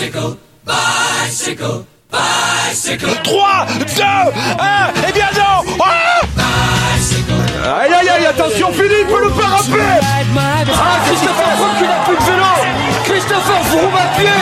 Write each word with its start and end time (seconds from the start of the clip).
Bicycle, 0.00 0.32
bicycle, 0.64 1.84
bicycle. 2.10 3.12
3, 3.22 3.66
2, 3.68 3.84
1, 4.02 4.24
et 5.06 5.12
bien 5.12 5.28
non 5.36 5.60
ah 5.78 6.22
Aïe 7.82 7.92
aïe 7.92 8.08
aïe, 8.08 8.24
attention 8.24 8.72
Philippe, 8.72 9.10
le 9.10 9.28
parapet 9.28 10.00
Ah, 10.02 10.16
Christopher 11.04 11.50
Froome 11.54 11.76
qui 11.76 11.84
n'a 11.84 11.98
plus 12.06 12.16
de 12.16 12.22
vélo. 12.22 12.46
Christopher 13.04 13.62
Froome 13.66 13.94
à 13.94 14.06
pied. 14.18 14.40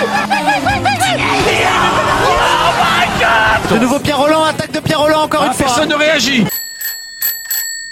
De 3.69 3.79
nouveau 3.79 3.99
Pierre 3.99 4.19
Roland, 4.19 4.45
attaque 4.45 4.71
de 4.71 4.79
Pierre 4.79 5.01
Roland 5.01 5.23
encore 5.25 5.43
une 5.43 5.55
fois. 5.55 5.67
Personne 5.67 5.89
ne 5.89 5.97
réagit 5.97 6.45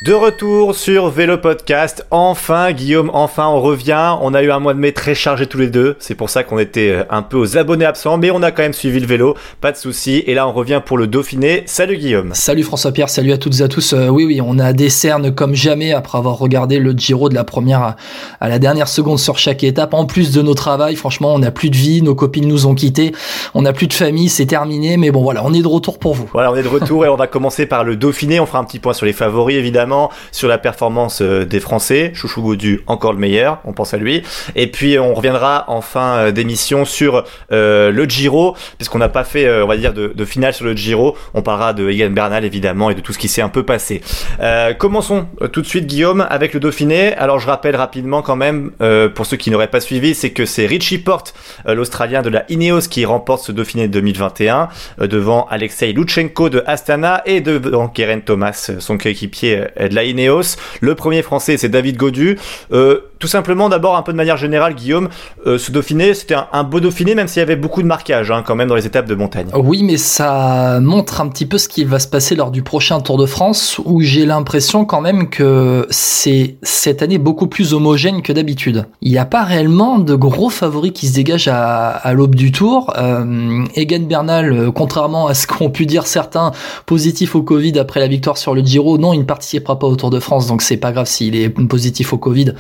De 0.07 0.12
retour 0.12 0.77
sur 0.77 1.09
Vélo 1.09 1.36
Podcast. 1.36 2.07
Enfin, 2.12 2.70
Guillaume, 2.70 3.11
enfin, 3.12 3.48
on 3.48 3.61
revient. 3.61 4.14
On 4.21 4.34
a 4.34 4.43
eu 4.45 4.52
un 4.52 4.61
mois 4.61 4.72
de 4.72 4.79
mai 4.79 4.93
très 4.93 5.16
chargé 5.16 5.48
tous 5.48 5.59
les 5.59 5.66
deux. 5.66 5.96
C'est 5.98 6.14
pour 6.14 6.30
ça 6.30 6.45
qu'on 6.45 6.61
était 6.61 6.90
euh, 6.90 7.02
un 7.11 7.22
peu 7.22 7.36
aux 7.36 7.59
abonnés 7.59 7.86
absents, 7.86 8.16
mais 8.16 8.30
on 8.30 8.40
a 8.45 8.53
quand 8.53 8.62
même 8.62 8.72
suivi 8.72 9.00
le 9.00 9.07
vélo. 9.08 9.34
Pas 9.61 9.72
de 9.72 9.76
souci. 9.76 10.22
Et 10.29 10.34
là, 10.34 10.46
on 10.46 10.53
revient 10.53 10.81
pour 10.86 10.96
le 10.96 11.08
Dauphiné. 11.08 11.64
Salut 11.67 11.96
Guillaume. 11.96 12.31
Salut 12.34 12.62
François-Pierre, 12.62 13.08
salut 13.08 13.32
à 13.32 13.36
toutes 13.36 13.58
et 13.58 13.62
à 13.62 13.67
tous. 13.67 13.95
Euh, 13.95 14.07
oui, 14.07 14.25
oui, 14.25 14.40
on 14.40 14.61
a 14.61 14.72
des 14.72 14.90
cernes 14.90 15.34
comme 15.34 15.57
jamais 15.57 15.93
après 15.93 16.18
avoir 16.18 16.39
regardé 16.39 16.79
le 16.79 16.93
Giro 16.93 17.29
de 17.29 17.34
la 17.34 17.43
première 17.43 17.82
à, 17.82 17.96
à 18.39 18.48
la 18.48 18.61
dernière 18.61 18.86
seconde 18.86 19.18
sur 19.18 19.39
chaque 19.39 19.64
étape. 19.64 19.93
En 19.93 20.04
plus 20.04 20.31
de 20.31 20.40
nos 20.40 20.54
travails, 20.54 20.95
franchement, 20.95 21.34
on 21.34 21.40
n'a 21.40 21.50
plus 21.50 21.68
de 21.68 21.76
vie, 21.76 22.00
nos 22.00 22.14
copines 22.14 22.46
nous 22.46 22.67
ont 22.68 22.76
quittés, 22.76 23.11
on 23.54 23.62
n'a 23.62 23.73
plus 23.73 23.89
de 23.89 23.93
famille, 23.93 24.29
c'est 24.29 24.46
terminé. 24.46 24.98
Mais 24.98 25.11
bon, 25.11 25.23
voilà, 25.25 25.43
on 25.45 25.53
est 25.53 25.62
de 25.62 25.67
retour 25.67 25.98
pour 25.98 26.14
vous. 26.14 26.29
Voilà, 26.32 26.53
on 26.53 26.54
est 26.54 26.62
de 26.62 26.68
retour 26.68 27.04
et 27.04 27.09
on 27.09 27.17
va 27.17 27.26
commencer 27.26 27.67
par 27.67 27.82
le 27.82 27.96
Dauphiné. 27.96 28.39
On 28.39 28.46
fera 28.46 28.61
un 28.61 28.64
petit 28.64 28.79
point 28.79 28.93
sur 28.93 29.04
les 29.04 29.12
favoris, 29.12 29.57
évidemment, 29.57 29.96
sur 30.32 30.49
la 30.49 30.59
performance 30.59 31.21
euh, 31.23 31.45
des 31.45 31.61
Français. 31.61 32.12
Chouchou 32.14 32.42
Gaudu, 32.42 32.83
encore 32.87 33.12
le 33.12 33.19
meilleur. 33.19 33.61
On 33.64 33.73
pense 33.73 33.95
à 33.95 33.97
lui. 33.97 34.23
Et 34.55 34.67
puis, 34.69 34.98
on 34.98 35.14
reviendra 35.14 35.64
en 35.69 35.81
fin 35.81 36.17
euh, 36.17 36.33
d'émission 36.33 36.84
sur 36.84 37.25
euh, 37.53 37.91
le 37.91 38.05
Giro, 38.05 38.56
puisqu'on 38.77 38.98
n'a 38.98 39.09
pas 39.09 39.25
fait, 39.25 39.47
euh, 39.47 39.64
on 39.64 39.69
va 39.69 39.77
dire, 39.77 39.92
de, 39.92 40.25
finale 40.25 40.55
sur 40.55 40.64
le 40.64 40.75
Giro. 40.75 41.17
On 41.35 41.43
parlera 41.43 41.73
de 41.73 41.89
Egan 41.89 42.11
Bernal, 42.11 42.45
évidemment, 42.45 42.91
et 42.91 42.95
de 42.95 43.01
tout 43.01 43.12
ce 43.12 43.19
qui 43.19 43.29
s'est 43.29 43.43
un 43.43 43.48
peu 43.48 43.62
passé. 43.62 44.03
Euh, 44.41 44.75
commençons 44.75 45.27
euh, 45.41 45.48
tout 45.48 45.62
de 45.62 45.67
suite, 45.67 45.87
Guillaume, 45.87 46.27
avec 46.29 46.55
le 46.55 46.61
Dauphiné. 46.61 47.15
Alors, 47.15 47.39
je 47.39 47.47
rappelle 47.47 47.77
rapidement 47.77 48.23
quand 48.23 48.37
même, 48.37 48.73
euh, 48.81 49.09
pour 49.09 49.27
ceux 49.27 49.37
qui 49.37 49.51
n'auraient 49.51 49.69
pas 49.69 49.81
suivi, 49.81 50.15
c'est 50.15 50.31
que 50.31 50.45
c'est 50.45 50.67
Richie 50.67 50.98
Porte, 50.98 51.35
euh, 51.67 51.75
l'Australien 51.75 52.23
de 52.23 52.29
la 52.29 52.45
Ineos, 52.48 52.89
qui 52.91 53.05
remporte 53.05 53.45
ce 53.45 53.53
Dauphiné 53.53 53.89
2021 53.89 54.69
euh, 55.01 55.07
devant 55.07 55.47
Alexei 55.51 55.92
Lutsenko 55.92 56.48
de 56.48 56.63
Astana 56.67 57.23
et 57.27 57.41
devant 57.41 57.89
Keren 57.89 58.23
Thomas, 58.23 58.70
euh, 58.70 58.81
son 58.81 58.98
coéquipier 58.98 59.65
euh, 59.81 59.86
de 59.89 59.95
la 59.95 60.05
Ineos. 60.05 60.56
Le 60.81 60.95
premier 60.95 61.23
français, 61.23 61.56
c'est 61.56 61.69
David 61.69 61.97
Godu. 61.97 62.39
Euh, 62.73 63.01
tout 63.19 63.28
simplement, 63.28 63.69
d'abord, 63.69 63.97
un 63.97 64.03
peu 64.03 64.12
de 64.12 64.17
manière 64.17 64.36
générale, 64.36 64.75
Guillaume, 64.75 65.09
euh, 65.47 65.59
ce 65.59 65.72
Dauphiné, 65.72 66.14
c'était 66.14 66.36
un, 66.53 66.64
beau 66.64 66.81
Dauphiné, 66.81 67.14
même 67.14 67.28
s'il 67.28 67.41
y 67.41 67.42
avait 67.42 67.56
beaucoup 67.56 67.83
de 67.83 67.86
marquages 67.86 68.31
hein, 68.31 68.42
quand 68.47 68.55
même 68.55 68.69
dans 68.69 68.75
les 68.75 68.86
étapes 68.86 69.06
de 69.06 69.14
montagne. 69.14 69.48
Oui, 69.55 69.83
mais 69.83 69.97
ça 69.97 70.81
montre 70.81 71.20
un 71.20 71.28
petit 71.28 71.47
peu 71.47 71.58
ce 71.58 71.69
qui 71.69 71.84
va 71.84 71.98
se 71.98 72.08
passer 72.08 72.34
lors 72.34 72.50
du 72.50 72.62
prochain 72.62 73.00
Tour 73.00 73.17
de 73.17 73.27
France, 73.27 73.81
où 73.84 74.00
j'ai 74.00 74.27
l'impression 74.27 74.84
quand 74.84 75.00
même 75.00 75.31
que 75.31 75.86
c'est 75.91 76.56
cette 76.62 77.03
année 77.03 77.19
beaucoup 77.19 77.47
plus 77.47 77.73
homogène 77.73 78.23
que 78.23 78.33
d'habitude. 78.33 78.86
Il 79.00 79.12
n'y 79.12 79.19
a 79.19 79.25
pas 79.25 79.45
réellement 79.45 79.98
de 79.98 80.14
gros 80.14 80.51
favoris 80.51 80.92
qui 80.92 81.08
se 81.08 81.14
dégagent 81.14 81.48
à, 81.48 81.89
à 81.89 82.12
l'aube 82.12 82.34
du 82.34 82.53
Tour. 82.53 82.92
Euh, 82.98 83.64
Egan 83.75 84.01
Bernal, 84.01 84.53
euh, 84.53 84.70
contrairement 84.70 85.27
à 85.27 85.34
ce 85.34 85.47
qu'ont 85.47 85.70
pu 85.70 85.86
dire 85.86 86.06
certains 86.06 86.53
positifs 86.84 87.34
au 87.34 87.42
Covid 87.42 87.78
après 87.78 88.01
la 88.01 88.08
victoire 88.08 88.36
sur 88.36 88.55
le 88.55 88.62
Giro, 88.62 88.98
non, 88.98 89.12
il 89.12 89.20
ne 89.20 89.25
participera 89.25 89.78
pas 89.78 89.86
au 89.86 89.97
Tour 89.97 90.11
de 90.11 90.20
France, 90.20 90.47
donc 90.47 90.62
c'est 90.62 90.77
pas 90.77 90.92
grave 90.92 91.06
s'il 91.06 91.36
est 91.36 91.48
positif 91.48 92.12
au 92.12 92.19
Covid, 92.19 92.53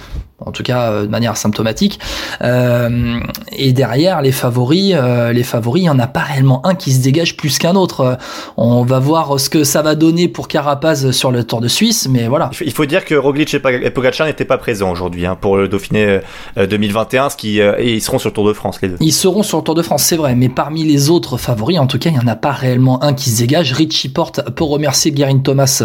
en 0.46 0.52
tout 0.52 0.62
cas 0.62 0.90
euh, 0.90 1.02
de 1.02 1.08
manière 1.10 1.36
symptomatique. 1.36 1.98
Euh, 2.42 3.18
et 3.52 3.72
derrière 3.72 4.22
les 4.22 4.32
favoris, 4.32 4.94
euh, 4.96 5.32
les 5.32 5.42
favoris, 5.42 5.82
il 5.82 5.86
y 5.86 5.90
en 5.90 5.98
a 5.98 6.06
pas 6.06 6.20
réellement 6.20 6.64
un 6.66 6.74
qui 6.74 6.92
se 6.92 7.02
dégage 7.02 7.36
plus 7.36 7.58
qu'un 7.58 7.74
autre. 7.76 8.00
Euh, 8.00 8.14
On 8.56 8.82
va 8.84 8.98
voir 8.98 9.38
ce 9.38 9.50
que 9.50 9.64
ça 9.64 9.82
va 9.82 9.94
donner 9.94 10.28
pour 10.28 10.48
Carapaz 10.48 11.10
sur 11.10 11.30
le 11.30 11.44
Tour 11.44 11.60
de 11.60 11.68
Suisse, 11.68 12.08
mais 12.10 12.26
voilà. 12.28 12.50
Il 12.64 12.72
faut- 12.72 12.86
dire 12.86 13.04
que 13.04 13.16
Roglic 13.16 13.52
et 13.52 13.58
Pog- 13.58 13.82
et 13.84 13.90
Pogacar 13.90 14.28
n'étaient 14.28 14.44
pas 14.44 14.58
présents 14.58 14.92
aujourd'hui 14.92 15.26
hein, 15.26 15.36
pour 15.40 15.56
le 15.56 15.66
Dauphiné 15.66 16.20
euh, 16.56 16.66
2021, 16.68 17.30
ce 17.30 17.36
qui, 17.36 17.60
euh, 17.60 17.74
et 17.78 17.94
ils 17.94 18.00
seront 18.00 18.20
sur 18.20 18.28
le 18.30 18.34
Tour 18.34 18.46
de 18.46 18.52
France 18.52 18.78
les 18.80 18.88
deux. 18.90 18.96
Ils 19.00 19.12
seront 19.12 19.42
sur 19.42 19.58
le 19.58 19.64
Tour 19.64 19.74
de 19.74 19.82
France, 19.82 20.04
c'est 20.04 20.16
vrai, 20.16 20.36
mais 20.36 20.48
parmi 20.48 20.84
les 20.84 21.10
autres 21.10 21.36
favoris, 21.36 21.80
en 21.80 21.88
tout 21.88 21.98
cas, 21.98 22.10
il 22.10 22.12
n'y 22.12 22.24
en 22.24 22.28
a 22.28 22.36
pas 22.36 22.52
réellement 22.52 23.02
un 23.02 23.12
qui 23.12 23.30
se 23.30 23.38
dégage. 23.40 23.72
Richie 23.72 24.08
Porte 24.08 24.40
peut 24.52 24.62
remercier 24.62 25.10
Guerin 25.10 25.38
Thomas 25.38 25.82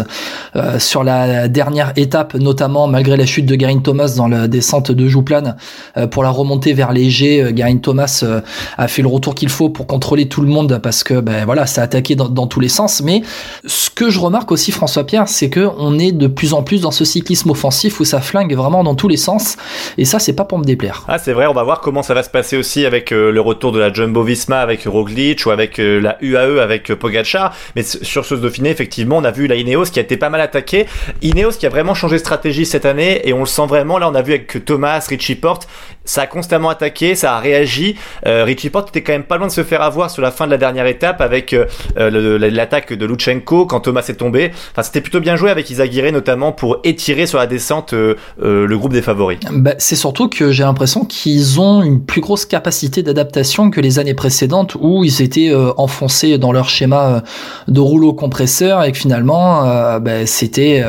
sur 0.78 1.02
la 1.02 1.48
dernière 1.48 1.92
étape, 1.96 2.34
notamment 2.34 2.86
malgré 2.86 3.16
la 3.16 3.26
chute 3.26 3.46
de 3.46 3.56
Guerin 3.56 3.80
Thomas 3.80 4.14
dans 4.16 4.28
la 4.28 4.46
descente 4.52 4.92
de 4.92 5.08
Jouplane 5.08 5.56
euh, 5.96 6.06
pour 6.06 6.22
la 6.22 6.30
remontée 6.30 6.72
vers 6.72 6.92
léger. 6.92 7.42
Euh, 7.42 7.50
Guerin 7.50 7.78
Thomas 7.78 8.20
euh, 8.22 8.40
a 8.78 8.86
fait 8.86 9.02
le 9.02 9.08
retour 9.08 9.34
qu'il 9.34 9.48
faut 9.48 9.68
pour 9.68 9.86
contrôler 9.88 10.28
tout 10.28 10.40
le 10.42 10.48
monde 10.48 10.78
parce 10.82 11.02
que 11.02 11.20
ben 11.20 11.44
voilà, 11.44 11.66
ça 11.66 11.80
a 11.80 11.84
attaqué 11.84 12.14
dans, 12.14 12.46
tous 12.46 12.60
les 12.60 12.68
sens. 12.68 13.02
Mais 13.02 13.22
ce 13.66 13.90
que 13.90 14.10
je 14.10 14.20
remarque 14.20 14.52
aussi, 14.52 14.70
François 14.70 15.04
Pierre, 15.04 15.28
c'est 15.28 15.50
que 15.50 15.68
on 15.78 15.98
est 15.98 16.12
de 16.12 16.26
plus 16.28 16.54
en 16.54 16.62
plus 16.62 16.82
dans 16.82 16.90
ce 16.90 17.04
cyclisme 17.04 17.50
offensif 17.50 17.98
où 17.98 18.04
ça 18.04 18.20
flingue 18.20 18.54
vraiment 18.54 18.84
dans 18.84 18.94
tous 18.94 19.08
les 19.08 19.16
sens. 19.16 19.56
Et 19.98 20.04
ça, 20.04 20.18
c'est 20.18 20.34
pas 20.34 20.44
pour 20.44 20.58
me 20.58 20.64
déplaire. 20.64 21.04
Ah 21.08 21.18
c'est 21.18 21.32
vrai, 21.32 21.46
on 21.46 21.52
va 21.52 21.62
voir 21.62 21.80
comment 21.80 22.02
ça 22.02 22.14
va 22.14 22.22
se 22.22 22.30
passer 22.30 22.56
aussi 22.56 22.84
avec 22.84 23.12
euh, 23.12 23.30
le 23.30 23.40
retour 23.40 23.72
de 23.72 23.78
la 23.78 23.92
Jumbo-Visma 23.92 24.60
avec 24.60 24.84
Roglic 24.84 25.46
ou 25.46 25.50
avec 25.50 25.78
euh, 25.78 26.00
la 26.00 26.18
UAE 26.20 26.60
avec 26.60 26.90
euh, 26.90 26.96
Pogacar. 26.96 27.54
Mais 27.76 27.82
sur 27.82 28.24
ce 28.24 28.34
Dauphiné, 28.34 28.70
effectivement, 28.70 29.16
on 29.16 29.24
a 29.24 29.30
vu 29.30 29.46
la 29.46 29.56
Ineos 29.56 29.86
qui 29.86 29.98
a 29.98 30.02
été 30.02 30.16
pas 30.16 30.30
mal 30.30 30.40
attaquée. 30.40 30.86
Ineos 31.22 31.52
qui 31.52 31.66
a 31.66 31.68
vraiment 31.68 31.94
changé 31.94 32.16
de 32.16 32.20
stratégie 32.20 32.66
cette 32.66 32.84
année 32.84 33.26
et 33.26 33.32
on 33.32 33.40
le 33.40 33.46
sent 33.46 33.66
vraiment. 33.66 33.98
Là, 33.98 34.10
on 34.10 34.14
a 34.14 34.22
vu 34.22 34.32
avec 34.32 34.41
Thomas, 34.42 35.08
Richie 35.08 35.36
Porte, 35.36 35.66
ça 36.04 36.22
a 36.22 36.26
constamment 36.26 36.68
attaqué, 36.68 37.14
ça 37.14 37.36
a 37.36 37.40
réagi. 37.40 37.96
Euh, 38.26 38.44
Richie 38.44 38.70
Porte 38.70 38.88
était 38.88 39.02
quand 39.02 39.12
même 39.12 39.24
pas 39.24 39.36
loin 39.36 39.46
de 39.46 39.52
se 39.52 39.64
faire 39.64 39.82
avoir 39.82 40.10
sur 40.10 40.22
la 40.22 40.30
fin 40.30 40.46
de 40.46 40.50
la 40.50 40.58
dernière 40.58 40.86
étape 40.86 41.20
avec 41.20 41.52
euh, 41.52 41.66
euh, 41.96 42.38
l'attaque 42.50 42.92
de 42.92 43.06
Lutsenko 43.06 43.66
quand 43.66 43.80
Thomas 43.80 44.04
est 44.08 44.14
tombé. 44.14 44.50
Enfin, 44.72 44.82
c'était 44.82 45.00
plutôt 45.00 45.20
bien 45.20 45.36
joué 45.36 45.50
avec 45.50 45.70
Isagire 45.70 46.02
notamment 46.10 46.52
pour 46.52 46.78
étirer 46.84 47.26
sur 47.26 47.38
la 47.38 47.46
descente 47.46 47.92
euh, 47.92 48.16
euh, 48.42 48.66
le 48.66 48.78
groupe 48.78 48.92
des 48.92 49.02
favoris. 49.02 49.38
Bah, 49.52 49.74
c'est 49.78 49.96
surtout 49.96 50.28
que 50.28 50.50
j'ai 50.50 50.62
l'impression 50.62 51.04
qu'ils 51.04 51.60
ont 51.60 51.82
une 51.82 52.04
plus 52.04 52.20
grosse 52.20 52.46
capacité 52.46 53.02
d'adaptation 53.02 53.70
que 53.70 53.80
les 53.80 53.98
années 53.98 54.14
précédentes 54.14 54.76
où 54.80 55.04
ils 55.04 55.22
étaient 55.22 55.50
euh, 55.50 55.72
enfoncés 55.76 56.38
dans 56.38 56.52
leur 56.52 56.68
schéma 56.68 57.22
de 57.68 57.80
rouleau 57.80 58.14
compresseur 58.14 58.82
et 58.82 58.92
que 58.92 58.98
finalement 58.98 59.62
bah, 59.98 60.26
c'était 60.26 60.82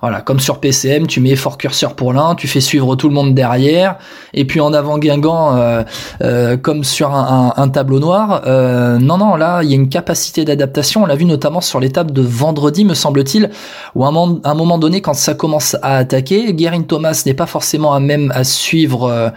voilà 0.00 0.20
comme 0.20 0.40
sur 0.40 0.60
PCM 0.60 1.06
tu 1.06 1.20
mets 1.20 1.36
fort 1.36 1.58
curseur 1.58 1.94
pour 1.94 2.12
l'un 2.12 2.34
tu 2.34 2.48
fais 2.48 2.60
suivre 2.60 2.96
tout 2.96 3.08
le 3.08 3.14
monde 3.14 3.34
derrière 3.34 3.96
et 4.34 4.44
puis 4.44 4.57
en 4.60 4.72
avant 4.72 4.98
Guingamp 4.98 5.56
euh, 5.56 5.82
euh, 6.22 6.56
comme 6.56 6.84
sur 6.84 7.14
un, 7.14 7.68
tableau 7.68 7.98
noir 7.98 8.42
euh, 8.46 8.98
non 8.98 9.18
non 9.18 9.36
là 9.36 9.62
il 9.62 9.70
y 9.70 9.72
a 9.72 9.76
une 9.76 9.88
capacité 9.88 10.44
d'adaptation 10.44 11.02
on 11.02 11.06
l'a 11.06 11.16
vu 11.16 11.24
notamment 11.24 11.60
sur 11.60 11.80
l'étape 11.80 12.12
de 12.12 12.22
vendredi 12.22 12.84
me 12.84 12.94
semble-t-il 12.94 13.50
où 13.94 14.04
à 14.04 14.08
un 14.08 14.54
moment, 14.54 14.78
donné, 14.78 15.00
quand 15.00 15.14
ça 15.14 15.34
commence 15.34 15.76
à 15.82 15.96
attaquer, 15.96 16.52
Guerin 16.52 16.82
Thomas 16.82 17.22
n'est 17.26 17.34
pas 17.34 17.46
forcément 17.46 17.94
à 17.94 18.00
même 18.00 18.32
à 18.34 18.44
suivre 18.44 19.32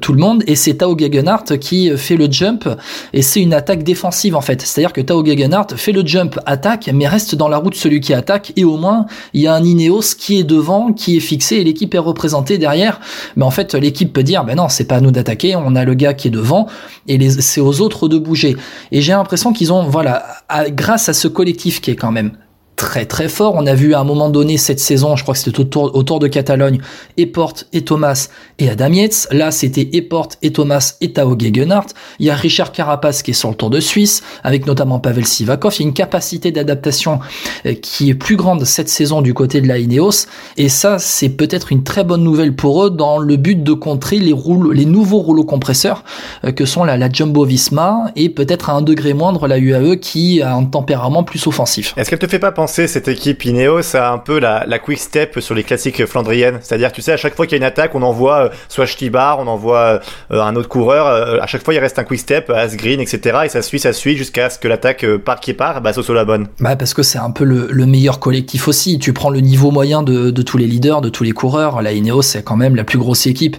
tout 0.00 0.12
le 0.12 0.18
monde, 0.18 0.42
et 0.46 0.56
c'est 0.56 0.74
Tao 0.74 0.96
Gegenhardt 0.96 1.58
qui 1.58 1.90
fait 1.96 2.16
le 2.16 2.30
jump, 2.30 2.68
et 3.12 3.22
c'est 3.22 3.40
une 3.40 3.54
attaque 3.54 3.82
défensive 3.82 4.36
en 4.36 4.40
fait. 4.40 4.62
C'est-à-dire 4.62 4.92
que 4.92 5.00
Tao 5.00 5.24
Gegenhardt 5.24 5.76
fait 5.76 5.92
le 5.92 6.06
jump, 6.06 6.38
attaque, 6.46 6.90
mais 6.92 7.06
reste 7.06 7.34
dans 7.34 7.48
la 7.48 7.58
route 7.58 7.74
celui 7.74 8.00
qui 8.00 8.14
attaque, 8.14 8.52
et 8.56 8.64
au 8.64 8.76
moins 8.76 9.06
il 9.34 9.42
y 9.42 9.46
a 9.46 9.54
un 9.54 9.64
Ineos 9.64 10.14
qui 10.18 10.38
est 10.38 10.44
devant, 10.44 10.92
qui 10.92 11.16
est 11.16 11.20
fixé, 11.20 11.56
et 11.56 11.64
l'équipe 11.64 11.94
est 11.94 11.98
représentée 11.98 12.58
derrière. 12.58 13.00
Mais 13.36 13.44
en 13.44 13.50
fait, 13.50 13.74
l'équipe 13.74 14.12
peut 14.12 14.22
dire, 14.22 14.44
ben 14.44 14.57
non, 14.58 14.68
c'est 14.68 14.84
pas 14.84 14.96
à 14.96 15.00
nous 15.00 15.12
d'attaquer, 15.12 15.54
on 15.54 15.76
a 15.76 15.84
le 15.84 15.94
gars 15.94 16.14
qui 16.14 16.26
est 16.26 16.32
devant, 16.32 16.66
et 17.06 17.30
c'est 17.30 17.60
aux 17.60 17.80
autres 17.80 18.08
de 18.08 18.18
bouger. 18.18 18.56
Et 18.90 19.00
j'ai 19.00 19.12
l'impression 19.12 19.52
qu'ils 19.52 19.72
ont, 19.72 19.84
voilà, 19.84 20.24
grâce 20.70 21.08
à 21.08 21.14
ce 21.14 21.28
collectif 21.28 21.80
qui 21.80 21.92
est 21.92 21.96
quand 21.96 22.10
même 22.10 22.32
très 22.78 23.04
très 23.06 23.28
fort. 23.28 23.54
On 23.56 23.66
a 23.66 23.74
vu 23.74 23.92
à 23.92 24.00
un 24.00 24.04
moment 24.04 24.30
donné 24.30 24.56
cette 24.56 24.78
saison, 24.78 25.16
je 25.16 25.24
crois 25.24 25.34
que 25.34 25.40
c'était 25.40 25.60
autour, 25.60 25.94
autour 25.96 26.20
de 26.20 26.28
Catalogne, 26.28 26.78
Eporte 27.18 27.66
et 27.72 27.82
Thomas 27.82 28.28
et 28.58 28.70
Adam. 28.70 28.88
Là, 29.32 29.50
c'était 29.50 29.90
Eporte 29.92 30.38
et 30.42 30.52
Thomas 30.52 30.94
et 31.00 31.12
Tao 31.12 31.36
Gegenhardt. 31.38 31.88
Il 32.20 32.26
y 32.26 32.30
a 32.30 32.36
Richard 32.36 32.70
Carapaz 32.70 33.22
qui 33.22 33.32
est 33.32 33.34
sur 33.34 33.50
le 33.50 33.56
Tour 33.56 33.68
de 33.68 33.80
Suisse, 33.80 34.22
avec 34.44 34.66
notamment 34.66 35.00
Pavel 35.00 35.26
Sivakov. 35.26 35.74
Il 35.74 35.82
y 35.82 35.84
a 35.84 35.88
une 35.88 35.94
capacité 35.94 36.52
d'adaptation 36.52 37.18
euh, 37.66 37.74
qui 37.74 38.10
est 38.10 38.14
plus 38.14 38.36
grande 38.36 38.64
cette 38.64 38.88
saison 38.88 39.22
du 39.22 39.34
côté 39.34 39.60
de 39.60 39.66
la 39.66 39.78
Ineos. 39.78 40.26
Et 40.56 40.68
ça, 40.68 41.00
c'est 41.00 41.30
peut-être 41.30 41.72
une 41.72 41.82
très 41.82 42.04
bonne 42.04 42.22
nouvelle 42.22 42.54
pour 42.54 42.84
eux 42.84 42.90
dans 42.90 43.18
le 43.18 43.36
but 43.36 43.62
de 43.62 43.72
contrer 43.72 44.20
les, 44.20 44.32
rouleaux, 44.32 44.70
les 44.70 44.86
nouveaux 44.86 45.18
rouleaux 45.18 45.44
compresseurs 45.44 46.04
euh, 46.44 46.52
que 46.52 46.64
sont 46.64 46.84
la, 46.84 46.96
la 46.96 47.10
Jumbo 47.10 47.44
Visma 47.44 48.12
et 48.14 48.28
peut-être 48.28 48.70
à 48.70 48.74
un 48.74 48.82
degré 48.82 49.14
moindre 49.14 49.48
la 49.48 49.58
UAE 49.58 49.96
qui 49.96 50.40
a 50.42 50.54
un 50.54 50.64
tempérament 50.64 51.24
plus 51.24 51.44
offensif. 51.48 51.92
Est-ce 51.96 52.08
qu'elle 52.08 52.20
te 52.20 52.28
fait 52.28 52.38
pas 52.38 52.52
penser 52.52 52.67
cette 52.68 53.08
équipe 53.08 53.44
Ineos 53.44 53.96
a 53.96 54.10
un 54.10 54.18
peu 54.18 54.38
la, 54.38 54.78
quick 54.78 54.98
step 54.98 55.40
sur 55.40 55.54
les 55.54 55.64
classiques 55.64 56.06
flandriennes. 56.06 56.58
C'est-à-dire, 56.62 56.92
tu 56.92 57.02
sais, 57.02 57.12
à 57.12 57.16
chaque 57.16 57.34
fois 57.34 57.46
qu'il 57.46 57.52
y 57.52 57.56
a 57.56 57.64
une 57.64 57.64
attaque, 57.64 57.94
on 57.94 58.02
envoie 58.02 58.44
euh, 58.44 58.48
soit 58.68 58.86
Stibar, 58.86 59.38
on 59.40 59.46
envoie 59.46 60.00
euh, 60.30 60.42
un 60.42 60.54
autre 60.54 60.68
coureur. 60.68 61.06
Euh, 61.06 61.40
à 61.40 61.46
chaque 61.46 61.64
fois, 61.64 61.74
il 61.74 61.80
reste 61.80 61.98
un 61.98 62.04
quick 62.04 62.20
step, 62.20 62.50
Asgreen, 62.50 63.00
etc. 63.00 63.40
Et 63.44 63.48
ça 63.48 63.62
suit, 63.62 63.78
ça 63.78 63.92
suit 63.92 64.16
jusqu'à 64.16 64.50
ce 64.50 64.58
que 64.58 64.68
l'attaque 64.68 65.04
part 65.24 65.40
qui 65.40 65.54
part, 65.54 65.80
bah, 65.80 65.92
Soso 65.92 66.14
la 66.14 66.24
bonne. 66.24 66.46
Bah, 66.60 66.76
parce 66.76 66.94
que 66.94 67.02
c'est 67.02 67.18
un 67.18 67.30
peu 67.30 67.44
le, 67.44 67.68
le, 67.70 67.86
meilleur 67.86 68.20
collectif 68.20 68.68
aussi. 68.68 68.98
Tu 68.98 69.12
prends 69.12 69.30
le 69.30 69.40
niveau 69.40 69.70
moyen 69.70 70.02
de, 70.02 70.30
tous 70.30 70.58
les 70.58 70.66
leaders, 70.66 71.00
de 71.00 71.08
tous 71.08 71.24
les 71.24 71.32
coureurs. 71.32 71.82
La 71.82 71.92
Ineos, 71.92 72.22
c'est 72.22 72.42
quand 72.42 72.56
même 72.56 72.76
la 72.76 72.84
plus 72.84 72.98
grosse 72.98 73.26
équipe. 73.26 73.56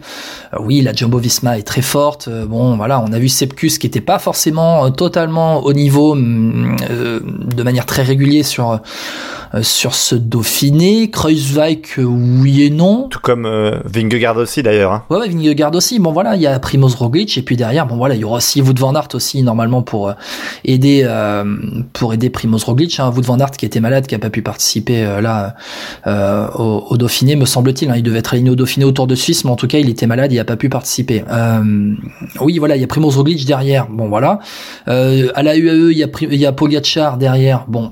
oui, 0.60 0.82
la 0.82 0.94
Jumbo 0.94 1.18
Visma 1.18 1.58
est 1.58 1.64
très 1.64 1.82
forte. 1.82 2.30
bon, 2.30 2.78
voilà, 2.78 3.02
on 3.02 3.12
a 3.12 3.20
vu 3.20 3.28
Sepkus 3.28 3.78
qui 3.80 3.88
était 3.88 4.02
pas 4.02 4.20
forcément 4.20 4.90
totalement 4.92 5.64
au 5.64 5.74
niveau 5.74 6.16
mm, 6.16 6.78
de 7.60 7.64
manière 7.64 7.86
très 7.86 8.04
régulière 8.04 8.30
sur 8.44 8.72
euh, 8.72 8.78
sur 9.62 9.96
ce 9.96 10.16
Dauphiné. 10.16 11.10
Kreuzweig, 11.10 11.82
euh, 11.98 12.04
oui 12.04 12.64
et 12.64 12.70
non. 12.70 13.08
Tout 13.10 13.20
comme 13.20 13.46
euh, 13.46 13.80
Vingegaard 13.86 14.38
aussi 14.38 14.62
d'ailleurs. 14.64 14.92
Hein. 14.92 15.04
Ouais, 15.10 15.18
ouais, 15.18 15.30
Vingegaard 15.30 15.74
aussi. 15.74 16.00
Bon 16.00 16.12
voilà, 16.12 16.36
il 16.36 16.42
y 16.42 16.48
a 16.48 16.60
Primoz 16.60 16.96
Roglic 16.96 17.38
et 17.38 17.42
puis 17.42 17.58
derrière, 17.58 17.88
bon 17.88 17.98
voilà, 17.98 18.16
il 18.16 18.22
y 18.22 18.24
aura 18.24 18.38
aussi 18.38 18.62
Wout 18.62 18.78
van 18.78 18.94
Aert 18.94 19.10
aussi 19.14 19.42
normalement 19.44 19.82
pour 19.82 20.14
aider 20.66 21.08
pour 21.94 22.14
aider 22.14 22.30
Primoz 22.30 22.64
Roglic. 22.64 23.00
Hein. 23.00 23.12
Wout 23.16 23.24
van 23.24 23.40
Aert 23.40 23.52
qui 23.52 23.66
était 23.66 23.80
malade, 23.80 24.08
qui 24.08 24.16
a 24.16 24.20
pas 24.20 24.30
pu 24.30 24.42
participer 24.42 25.04
là 25.22 25.56
au, 26.06 26.98
Dauphiné, 26.98 27.36
me 27.36 27.46
semble-t-il. 27.46 27.90
Hein. 27.90 27.96
Il 27.98 28.04
devait 28.04 28.20
être 28.20 28.34
aligné 28.34 28.50
au 28.50 28.56
Dauphiné 28.56 28.86
au 28.86 28.92
Tour 28.92 29.08
de 29.08 29.16
Suisse, 29.16 29.46
mais 29.46 29.52
en 29.52 29.56
tout 29.56 29.68
cas, 29.68 29.80
il 29.80 29.90
était 29.90 30.08
malade, 30.08 30.32
il 30.32 30.40
a 30.40 30.46
pas 30.46 30.58
pu 30.58 30.70
participer. 30.70 31.24
oui, 32.42 32.60
voilà, 32.60 32.76
il 32.76 32.82
y 32.82 32.84
a 32.84 32.88
Primoz 32.88 33.16
Roglic 33.18 33.46
derrière. 33.46 33.88
Bon 33.88 34.10
voilà. 34.10 34.40
à 34.86 35.44
la 35.44 35.58
UAE, 35.58 35.92
il 35.92 35.98
y 35.98 36.04
a 36.04 36.08
il 36.22 36.40
y 36.40 36.46
a 36.46 36.52
Pogacar 36.52 37.18
derrière. 37.18 37.66
Bon, 37.68 37.92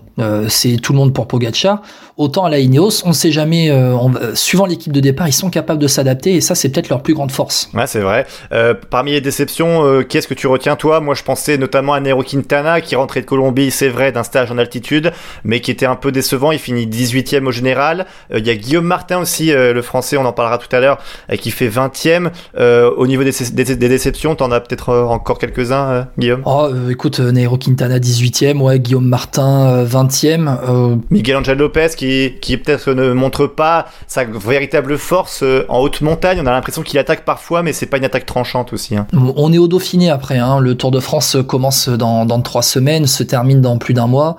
c'est 0.50 0.78
tout 0.78 0.94
le 0.94 0.97
monde 0.98 1.14
pour 1.14 1.28
Pogacar 1.28 1.82
autant 2.18 2.46
à 2.46 2.50
la 2.50 2.60
Ineos, 2.60 3.04
on 3.06 3.10
ne 3.10 3.14
sait 3.14 3.32
jamais, 3.32 3.70
euh, 3.70 3.96
suivant 4.34 4.66
l'équipe 4.66 4.92
de 4.92 5.00
départ, 5.00 5.28
ils 5.28 5.34
sont 5.34 5.50
capables 5.50 5.80
de 5.80 5.88
s'adapter 5.88 6.36
et 6.36 6.42
ça 6.42 6.56
c'est 6.56 6.70
peut-être 6.70 6.90
leur 6.90 7.04
plus 7.04 7.14
grande 7.14 7.32
force. 7.32 7.70
Ouais, 7.74 7.88
c'est 7.88 8.00
vrai. 8.00 8.26
Euh, 8.52 8.74
parmi 8.90 9.12
les 9.12 9.22
déceptions, 9.22 9.86
euh, 9.86 10.02
qu'est-ce 10.02 10.28
que 10.28 10.34
tu 10.34 10.48
retiens 10.48 10.76
toi? 10.76 11.00
Moi 11.00 11.14
je 11.14 11.24
pensais 11.24 11.58
notamment 11.58 11.94
à 11.94 12.00
Nero 12.00 12.24
Quintana 12.24 12.82
qui 12.82 12.96
rentrait 12.96 13.22
de 13.22 13.28
Colombie, 13.28 13.72
c'est 13.72 13.90
vrai, 13.90 14.12
d'un 14.12 14.24
stage 14.24 14.52
en 14.52 14.58
altitude, 14.58 15.12
mais 15.44 15.62
qui 15.62 15.70
était 15.70 15.86
un 15.86 15.96
peu 15.96 16.12
décevant, 16.12 16.52
il 16.52 16.60
finit 16.60 16.88
18e 16.88 17.46
au 17.46 17.52
général. 17.52 18.08
Il 18.34 18.46
y 18.46 18.50
a 18.50 18.56
Guillaume 18.56 18.86
Martin 18.86 19.20
aussi, 19.20 19.52
le 19.52 19.82
français, 19.82 20.18
on 20.18 20.26
en 20.26 20.34
parlera 20.34 20.58
tout 20.58 20.74
à 20.76 20.80
l'heure, 20.80 20.98
qui 21.40 21.52
fait 21.52 21.70
20e. 21.70 22.32
au 22.58 23.08
niveau 23.08 23.24
des, 23.24 23.32
des, 23.54 23.76
des 23.76 23.90
déceptions, 23.90 24.36
t'en 24.36 24.52
as 24.52 24.60
peut-être 24.60 24.94
encore 24.94 25.38
quelques-uns, 25.38 26.08
Guillaume? 26.18 26.42
Oh, 26.46 26.70
écoute, 26.90 27.20
Nero 27.20 27.58
Quintana 27.58 28.00
18e, 28.00 28.60
ouais, 28.60 28.80
Guillaume 28.80 29.08
Martin 29.08 29.84
20e. 29.86 30.87
Miguel 31.10 31.38
Angel 31.38 31.58
Lopez 31.58 31.90
qui, 31.98 32.34
qui 32.42 32.58
peut-être 32.58 32.94
ne 32.94 33.14
montre 33.14 33.48
pas 33.48 33.88
sa 34.08 34.24
véritable 34.24 34.98
force 34.98 35.44
euh, 35.44 35.66
en 35.70 35.80
haute 35.80 36.02
montagne. 36.02 36.40
On 36.42 36.46
a 36.46 36.52
l'impression 36.52 36.82
qu'il 36.82 37.00
attaque 37.00 37.26
parfois, 37.26 37.64
mais 37.64 37.74
c'est 37.74 37.86
pas 37.86 37.98
une 37.98 38.06
attaque 38.06 38.26
tranchante 38.26 38.74
aussi. 38.74 38.96
Hein. 38.96 39.08
On 39.14 39.52
est 39.52 39.58
au 39.58 39.68
Dauphiné 39.68 40.10
après. 40.10 40.38
Hein. 40.38 40.60
Le 40.60 40.76
Tour 40.76 40.92
de 40.92 41.00
France 41.00 41.38
commence 41.48 41.90
dans, 41.90 42.26
dans 42.26 42.42
trois 42.42 42.64
semaines, 42.64 43.08
se 43.08 43.24
termine 43.24 43.62
dans 43.62 43.78
plus 43.78 43.94
d'un 43.94 44.08
mois. 44.08 44.38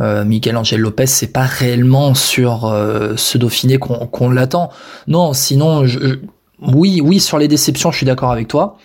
Euh, 0.00 0.24
Miguel 0.24 0.56
Angel 0.56 0.80
Lopez, 0.80 1.06
c'est 1.06 1.32
pas 1.32 1.42
réellement 1.42 2.14
sur 2.14 2.66
euh, 2.66 3.14
ce 3.16 3.36
Dauphiné 3.36 3.78
qu'on 3.78 4.30
l'attend. 4.30 4.70
Non, 5.08 5.32
sinon, 5.32 5.86
je, 5.86 6.18
oui, 6.62 7.00
oui, 7.02 7.20
sur 7.20 7.38
les 7.38 7.48
déceptions, 7.48 7.90
je 7.90 7.96
suis 7.96 8.06
d'accord 8.06 8.30
avec 8.30 8.48
toi. 8.48 8.76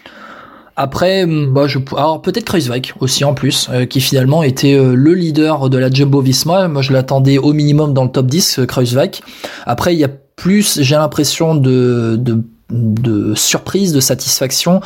Après, 0.76 1.26
mm, 1.26 1.54
bah, 1.54 1.68
je, 1.68 1.80
alors 1.96 2.22
peut-être 2.22 2.46
Kreuzweig 2.46 2.94
aussi 3.00 3.24
en 3.24 3.34
plus, 3.34 3.70
euh, 3.72 3.86
qui 3.86 4.02
finalement 4.02 4.44
était 4.44 4.74
euh, 4.74 4.96
le 4.96 5.14
leader 5.14 5.70
de 5.70 5.78
la 5.78 5.90
Jumbo-Visma. 5.90 6.68
Moi, 6.68 6.82
je 6.82 6.94
l'attendais 6.94 7.38
au 7.38 7.54
minimum 7.54 7.94
dans 7.94 8.04
le 8.04 8.10
top 8.10 8.28
10, 8.28 8.60
euh, 8.60 8.66
Kreuzweig. 8.66 9.22
Après, 9.66 9.94
il 9.94 10.00
y 10.00 10.04
a 10.04 10.10
plus, 10.36 10.82
j'ai 10.82 10.96
l'impression 10.96 11.56
de, 11.56 12.16
de, 12.20 12.44
de 12.70 13.36
surprise, 13.36 13.94
de 13.94 14.00
satisfaction 14.00 14.82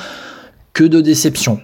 que 0.74 0.84
de 0.84 1.00
déception. 1.00 1.62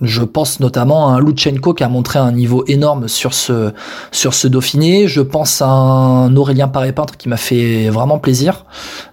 Je 0.00 0.22
pense 0.22 0.58
notamment 0.58 1.08
à 1.08 1.12
un 1.12 1.20
Lutsenko 1.20 1.72
qui 1.72 1.84
a 1.84 1.88
montré 1.88 2.18
un 2.18 2.32
niveau 2.32 2.64
énorme 2.66 3.06
sur 3.06 3.32
ce 3.32 3.70
sur 4.10 4.34
ce 4.34 4.48
Dauphiné. 4.48 5.06
Je 5.06 5.20
pense 5.20 5.62
à 5.62 5.68
un 5.68 6.34
Aurélien 6.34 6.66
Paré-Peintre 6.66 7.16
qui 7.16 7.28
m'a 7.28 7.36
fait 7.36 7.90
vraiment 7.90 8.18
plaisir 8.18 8.64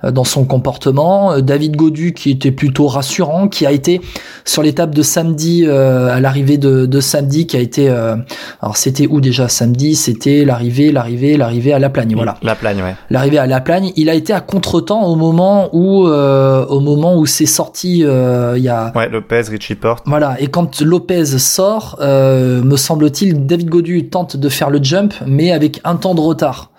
euh, 0.04 0.10
dans 0.10 0.24
son 0.24 0.44
comportement. 0.44 1.34
Euh, 1.34 1.42
David 1.42 1.76
Godu 1.76 2.14
qui 2.14 2.32
était 2.32 2.52
plutôt 2.52 2.88
rassurant, 2.88 3.48
qui 3.48 3.68
a 3.68 3.72
été 3.72 4.02
sur 4.44 4.64
l'étape 4.64 4.96
de 4.96 5.04
samedi 5.04 5.66
euh, 5.68 6.10
à 6.10 6.20
l'arrivée 6.20 6.58
de, 6.58 6.88
de, 6.88 7.00
samedi, 7.00 7.46
qui 7.46 7.58
a 7.58 7.60
été 7.60 7.88
alors 7.88 8.76
c'était 8.76 9.06
où 9.06 9.22
déjà 9.22 9.50
samedi? 9.50 9.96
C'était 9.96 10.46
l'arrivée, 10.46 10.92
l'arrivée, 10.92 11.38
l'arrivée 11.38 11.74
à 11.74 11.80
La 11.80 11.92
Plagne. 11.92 12.16
Voilà. 12.16 12.38
La 12.42 12.56
Plagne, 12.56 12.82
ouais. 12.82 12.96
L'arrivée 13.12 13.38
à 13.38 13.46
La 13.46 13.62
Plagne. 13.62 13.92
Il 13.98 14.10
a 14.10 14.16
été 14.16 14.34
à 14.34 14.42
contretemps 14.42 15.04
au 15.04 15.16
moment 15.16 15.70
où 15.74 16.08
au 16.08 16.80
moment 16.80 17.18
où 17.18 17.28
c'est 17.28 17.46
sorti. 17.46 18.00
Il 18.00 18.64
y 18.64 18.70
a. 18.70 18.92
Ouais, 18.96 19.10
Lopez, 19.10 19.44
Richie 19.50 19.76
Porte. 19.76 20.06
Voilà. 20.08 20.42
Et 20.42 20.48
quand 20.48 20.71
Lopez 20.80 21.26
sort, 21.38 21.98
euh, 22.00 22.64
me 22.64 22.78
semble-t-il, 22.78 23.46
David 23.46 23.70
Godu 23.70 24.10
tente 24.10 24.38
de 24.38 24.50
faire 24.50 24.70
le 24.70 24.82
jump, 24.82 25.14
mais 25.26 25.52
avec 25.52 25.82
un 25.84 25.96
temps 25.96 26.16
de 26.16 26.22
retard. 26.22 26.72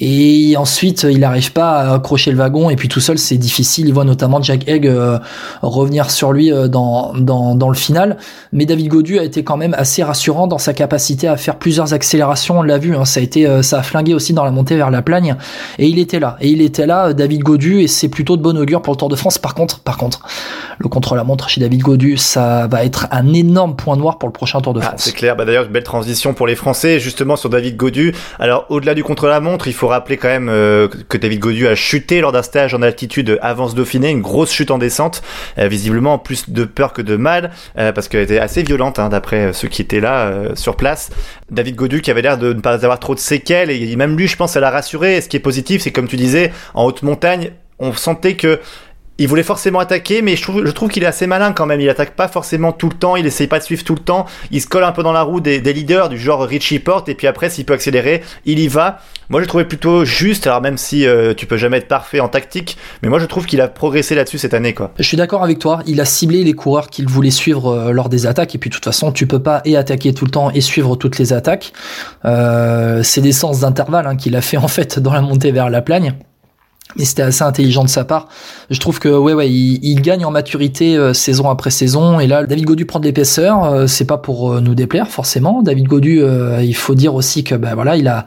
Et 0.00 0.56
ensuite, 0.56 1.06
il 1.10 1.20
n'arrive 1.20 1.52
pas 1.52 1.80
à 1.80 1.94
accrocher 1.94 2.30
le 2.30 2.36
wagon. 2.36 2.70
Et 2.70 2.76
puis 2.76 2.88
tout 2.88 3.00
seul, 3.00 3.18
c'est 3.18 3.36
difficile. 3.36 3.88
Il 3.88 3.94
voit 3.94 4.04
notamment 4.04 4.40
Jack 4.40 4.68
Egg 4.68 4.86
euh, 4.86 5.18
revenir 5.62 6.10
sur 6.10 6.32
lui 6.32 6.52
euh, 6.52 6.68
dans, 6.68 7.12
dans, 7.14 7.54
dans, 7.54 7.68
le 7.68 7.74
final. 7.74 8.16
Mais 8.52 8.64
David 8.64 8.88
Godu 8.88 9.18
a 9.18 9.24
été 9.24 9.42
quand 9.42 9.56
même 9.56 9.74
assez 9.76 10.02
rassurant 10.02 10.46
dans 10.46 10.58
sa 10.58 10.72
capacité 10.72 11.26
à 11.26 11.36
faire 11.36 11.56
plusieurs 11.56 11.94
accélérations. 11.94 12.60
On 12.60 12.62
l'a 12.62 12.78
vu, 12.78 12.94
hein, 12.94 13.04
ça 13.04 13.20
a 13.20 13.22
été, 13.22 13.46
euh, 13.46 13.62
ça 13.62 13.80
a 13.80 13.82
flingué 13.82 14.14
aussi 14.14 14.32
dans 14.32 14.44
la 14.44 14.52
montée 14.52 14.76
vers 14.76 14.90
la 14.90 15.02
plagne. 15.02 15.36
Et 15.78 15.88
il 15.88 15.98
était 15.98 16.20
là. 16.20 16.36
Et 16.40 16.48
il 16.48 16.62
était 16.62 16.86
là, 16.86 17.12
David 17.12 17.42
Godu. 17.42 17.80
Et 17.80 17.88
c'est 17.88 18.08
plutôt 18.08 18.36
de 18.36 18.42
bon 18.42 18.56
augure 18.56 18.82
pour 18.82 18.94
le 18.94 18.98
Tour 18.98 19.08
de 19.08 19.16
France. 19.16 19.38
Par 19.38 19.54
contre, 19.54 19.80
par 19.80 19.96
contre, 19.96 20.20
le 20.78 20.88
contre-la-montre 20.88 21.48
chez 21.48 21.60
David 21.60 21.80
Godu, 21.80 22.16
ça 22.16 22.68
va 22.68 22.84
être 22.84 23.08
un 23.10 23.32
énorme 23.32 23.74
point 23.74 23.96
noir 23.96 24.18
pour 24.18 24.28
le 24.28 24.32
prochain 24.32 24.60
Tour 24.60 24.74
de 24.74 24.80
ah, 24.80 24.88
France. 24.90 25.02
c'est 25.02 25.12
clair. 25.12 25.34
Bah, 25.34 25.44
D'ailleurs, 25.44 25.64
une 25.64 25.72
belle 25.72 25.82
transition 25.82 26.34
pour 26.34 26.46
les 26.46 26.54
Français, 26.54 27.00
justement 27.00 27.34
sur 27.34 27.50
David 27.50 27.76
Godu. 27.76 28.14
Alors, 28.38 28.66
au-delà 28.68 28.94
du 28.94 29.02
contre-la-montre, 29.02 29.66
il 29.66 29.72
faut 29.72 29.87
rappeler 29.88 30.16
quand 30.16 30.28
même 30.28 30.48
euh, 30.48 30.88
que 31.08 31.16
David 31.16 31.40
Godu 31.40 31.66
a 31.66 31.74
chuté 31.74 32.20
lors 32.20 32.32
d'un 32.32 32.42
stage 32.42 32.74
en 32.74 32.82
altitude 32.82 33.38
avance 33.42 33.74
Dauphiné, 33.74 34.10
une 34.10 34.22
grosse 34.22 34.52
chute 34.52 34.70
en 34.70 34.78
descente, 34.78 35.22
euh, 35.58 35.68
visiblement 35.68 36.18
plus 36.18 36.50
de 36.50 36.64
peur 36.64 36.92
que 36.92 37.02
de 37.02 37.16
mal, 37.16 37.50
euh, 37.78 37.92
parce 37.92 38.08
qu'elle 38.08 38.22
était 38.22 38.38
assez 38.38 38.62
violente 38.62 38.98
hein, 38.98 39.08
d'après 39.08 39.52
ceux 39.52 39.68
qui 39.68 39.82
étaient 39.82 40.00
là 40.00 40.32
sur 40.54 40.76
place. 40.76 41.10
David 41.50 41.76
Godu 41.76 42.00
qui 42.00 42.10
avait 42.10 42.22
l'air 42.22 42.38
de 42.38 42.52
ne 42.52 42.60
pas 42.60 42.84
avoir 42.84 42.98
trop 42.98 43.14
de 43.14 43.20
séquelles, 43.20 43.70
et 43.70 43.96
même 43.96 44.16
lui 44.16 44.28
je 44.28 44.36
pense 44.36 44.52
ça 44.52 44.60
l'a 44.60 44.70
rassuré, 44.70 45.16
et 45.16 45.20
ce 45.20 45.28
qui 45.28 45.36
est 45.36 45.40
positif 45.40 45.82
c'est 45.82 45.92
comme 45.92 46.08
tu 46.08 46.16
disais, 46.16 46.52
en 46.74 46.84
haute 46.84 47.02
montagne, 47.02 47.50
on 47.78 47.92
sentait 47.92 48.34
que 48.34 48.60
il 49.18 49.26
voulait 49.26 49.42
forcément 49.42 49.80
attaquer, 49.80 50.22
mais 50.22 50.36
je 50.36 50.42
trouve, 50.42 50.90
qu'il 50.90 51.02
est 51.02 51.06
assez 51.06 51.26
malin 51.26 51.52
quand 51.52 51.66
même. 51.66 51.80
Il 51.80 51.88
attaque 51.88 52.14
pas 52.14 52.28
forcément 52.28 52.72
tout 52.72 52.88
le 52.88 52.94
temps, 52.94 53.16
il 53.16 53.26
essaye 53.26 53.48
pas 53.48 53.58
de 53.58 53.64
suivre 53.64 53.82
tout 53.82 53.94
le 53.94 54.00
temps. 54.00 54.26
Il 54.50 54.62
se 54.62 54.68
colle 54.68 54.84
un 54.84 54.92
peu 54.92 55.02
dans 55.02 55.12
la 55.12 55.22
roue 55.22 55.40
des, 55.40 55.60
leaders 55.60 56.08
du 56.08 56.18
genre 56.18 56.42
Richie 56.42 56.78
Porte, 56.78 57.08
et 57.08 57.14
puis 57.14 57.26
après, 57.26 57.50
s'il 57.50 57.64
peut 57.64 57.74
accélérer, 57.74 58.22
il 58.46 58.58
y 58.60 58.68
va. 58.68 59.00
Moi, 59.28 59.42
je 59.42 59.46
trouvé 59.46 59.64
plutôt 59.64 60.04
juste, 60.04 60.46
alors 60.46 60.62
même 60.62 60.78
si 60.78 61.06
euh, 61.06 61.34
tu 61.34 61.44
peux 61.44 61.58
jamais 61.58 61.78
être 61.78 61.88
parfait 61.88 62.20
en 62.20 62.28
tactique, 62.28 62.78
mais 63.02 63.10
moi, 63.10 63.18
je 63.18 63.26
trouve 63.26 63.44
qu'il 63.44 63.60
a 63.60 63.68
progressé 63.68 64.14
là-dessus 64.14 64.38
cette 64.38 64.54
année. 64.54 64.74
Je 64.98 65.02
suis 65.02 65.16
d'accord 65.16 65.42
avec 65.42 65.58
toi. 65.58 65.82
Il 65.86 66.00
a 66.00 66.04
ciblé 66.04 66.44
les 66.44 66.54
coureurs 66.54 66.88
qu'il 66.88 67.08
voulait 67.08 67.30
suivre 67.30 67.68
euh, 67.68 67.92
lors 67.92 68.08
des 68.08 68.26
attaques, 68.26 68.54
et 68.54 68.58
puis 68.58 68.70
de 68.70 68.74
toute 68.74 68.84
façon, 68.84 69.12
tu 69.12 69.26
peux 69.26 69.42
pas 69.42 69.60
et 69.64 69.76
attaquer 69.76 70.14
tout 70.14 70.24
le 70.24 70.30
temps 70.30 70.50
et 70.50 70.60
suivre 70.60 70.96
toutes 70.96 71.18
les 71.18 71.32
attaques. 71.32 71.72
Euh, 72.24 73.02
c'est 73.02 73.20
des 73.20 73.32
sens 73.32 73.60
d'intervalle 73.60 74.06
hein, 74.06 74.16
qu'il 74.16 74.36
a 74.36 74.40
fait 74.40 74.56
en 74.56 74.68
fait 74.68 74.98
dans 74.98 75.12
la 75.12 75.20
montée 75.20 75.50
vers 75.50 75.70
la 75.70 75.82
plagne. 75.82 76.14
Mais 76.96 77.04
c'était 77.04 77.22
assez 77.22 77.42
intelligent 77.42 77.84
de 77.84 77.88
sa 77.88 78.04
part. 78.04 78.28
Je 78.70 78.80
trouve 78.80 78.98
que 78.98 79.10
ouais 79.10 79.34
ouais, 79.34 79.50
il, 79.50 80.00
gagne 80.00 80.24
en 80.24 80.30
maturité 80.30 80.96
euh, 80.96 81.12
saison 81.12 81.50
après 81.50 81.70
saison. 81.70 82.18
Et 82.18 82.26
là, 82.26 82.44
David 82.44 82.64
Godu 82.64 82.86
prend 82.86 82.98
de 82.98 83.04
l'épaisseur. 83.04 83.64
Euh, 83.64 83.86
c'est 83.86 84.06
pas 84.06 84.16
pour 84.16 84.52
euh, 84.52 84.60
nous 84.60 84.74
déplaire 84.74 85.08
forcément. 85.08 85.60
David 85.62 85.86
Godu, 85.86 86.22
il 86.62 86.74
faut 86.74 86.94
dire 86.94 87.14
aussi 87.14 87.44
que 87.44 87.54
ben 87.54 87.74
voilà, 87.74 87.96
il 87.96 88.08
a 88.08 88.24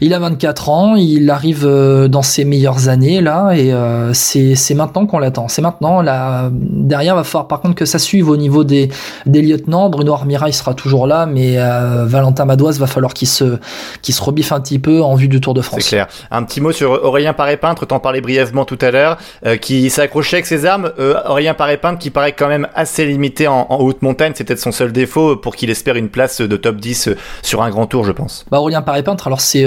il 0.00 0.14
a 0.14 0.20
24 0.20 0.68
ans, 0.68 0.94
il 0.94 1.28
arrive 1.28 1.66
dans 1.66 2.22
ses 2.22 2.44
meilleures 2.44 2.88
années 2.88 3.20
là, 3.20 3.52
et 3.52 3.72
c'est 4.12 4.54
c'est 4.54 4.74
maintenant 4.74 5.06
qu'on 5.06 5.18
l'attend. 5.18 5.48
C'est 5.48 5.62
maintenant. 5.62 6.00
Là 6.00 6.50
derrière, 6.52 7.16
va 7.16 7.24
falloir 7.24 7.48
par 7.48 7.60
contre 7.60 7.74
que 7.74 7.84
ça 7.84 7.98
suive 7.98 8.28
au 8.28 8.36
niveau 8.36 8.64
des 8.64 8.90
des 9.26 9.42
lieutenants. 9.42 9.90
Bruno 9.90 10.12
Armira, 10.12 10.48
il 10.48 10.54
sera 10.54 10.74
toujours 10.74 11.06
là, 11.06 11.26
mais 11.26 11.56
Valentin 11.56 12.44
Madoise 12.44 12.78
va 12.78 12.86
falloir 12.86 13.12
qu'il 13.12 13.28
se 13.28 13.58
qu'il 14.02 14.14
se 14.14 14.22
rebiffe 14.22 14.52
un 14.52 14.60
petit 14.60 14.78
peu 14.78 15.02
en 15.02 15.14
vue 15.14 15.28
du 15.28 15.40
Tour 15.40 15.54
de 15.54 15.62
France. 15.62 15.80
C'est 15.82 15.88
clair. 15.88 16.06
Un 16.30 16.44
petit 16.44 16.60
mot 16.60 16.72
sur 16.72 17.04
Aurélien 17.04 17.32
Paré-Peintre 17.32 17.86
parler 18.04 18.20
brièvement 18.20 18.66
tout 18.66 18.78
à 18.82 18.90
l'heure, 18.90 19.16
euh, 19.46 19.56
qui 19.56 19.88
s'accrochait 19.88 20.36
avec 20.36 20.46
ses 20.46 20.66
armes. 20.66 20.92
Euh, 20.98 21.14
Aurélien 21.26 21.54
Paré-Peintre 21.54 21.98
qui 21.98 22.10
paraît 22.10 22.32
quand 22.32 22.48
même 22.48 22.68
assez 22.74 23.06
limité 23.06 23.48
en, 23.48 23.66
haute 23.80 24.02
montagne, 24.02 24.32
c'est 24.34 24.44
peut-être 24.44 24.60
son 24.60 24.72
seul 24.72 24.92
défaut 24.92 25.36
pour 25.36 25.56
qu'il 25.56 25.70
espère 25.70 25.96
une 25.96 26.10
place 26.10 26.42
de 26.42 26.56
top 26.56 26.76
10 26.76 27.08
euh, 27.08 27.16
sur 27.40 27.62
un 27.62 27.70
grand 27.70 27.86
tour, 27.86 28.04
je 28.04 28.12
pense. 28.12 28.44
Bah, 28.50 28.60
Aurélien 28.60 28.82
Paré-Peintre, 28.82 29.26
alors 29.26 29.40
c'est 29.40 29.64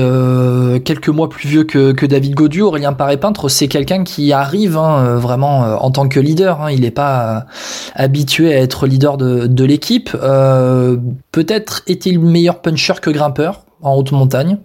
quelques 0.86 1.10
mois 1.10 1.30
plus 1.30 1.48
vieux 1.48 1.64
que, 1.64 1.94
que 1.94 2.06
David 2.06 2.36
Godu. 2.36 2.62
Aurélien 2.62 2.94
Paré-Peintre, 2.94 3.50
c'est 3.50 3.68
quelqu'un 3.68 4.04
qui 4.04 4.32
arrive 4.32 4.78
hein, 4.78 5.16
vraiment 5.16 5.62
en 5.84 5.90
tant 5.90 6.08
que 6.08 6.20
leader. 6.20 6.62
Hein. 6.62 6.72
il 6.72 6.82
n'est 6.82 6.92
pas 6.92 7.48
habitué 7.96 8.54
à 8.54 8.60
être 8.60 8.86
leader 8.86 9.18
de, 9.18 9.48
de 9.48 9.66
l'équipe. 9.66 10.12
peut-être 10.12 11.82
est-il 11.88 12.20
meilleur 12.20 12.62
puncher 12.62 12.94
que 13.02 13.10
grimpeur 13.10 13.66
en 13.82 13.96
haute 13.96 14.12
montagne? 14.12 14.58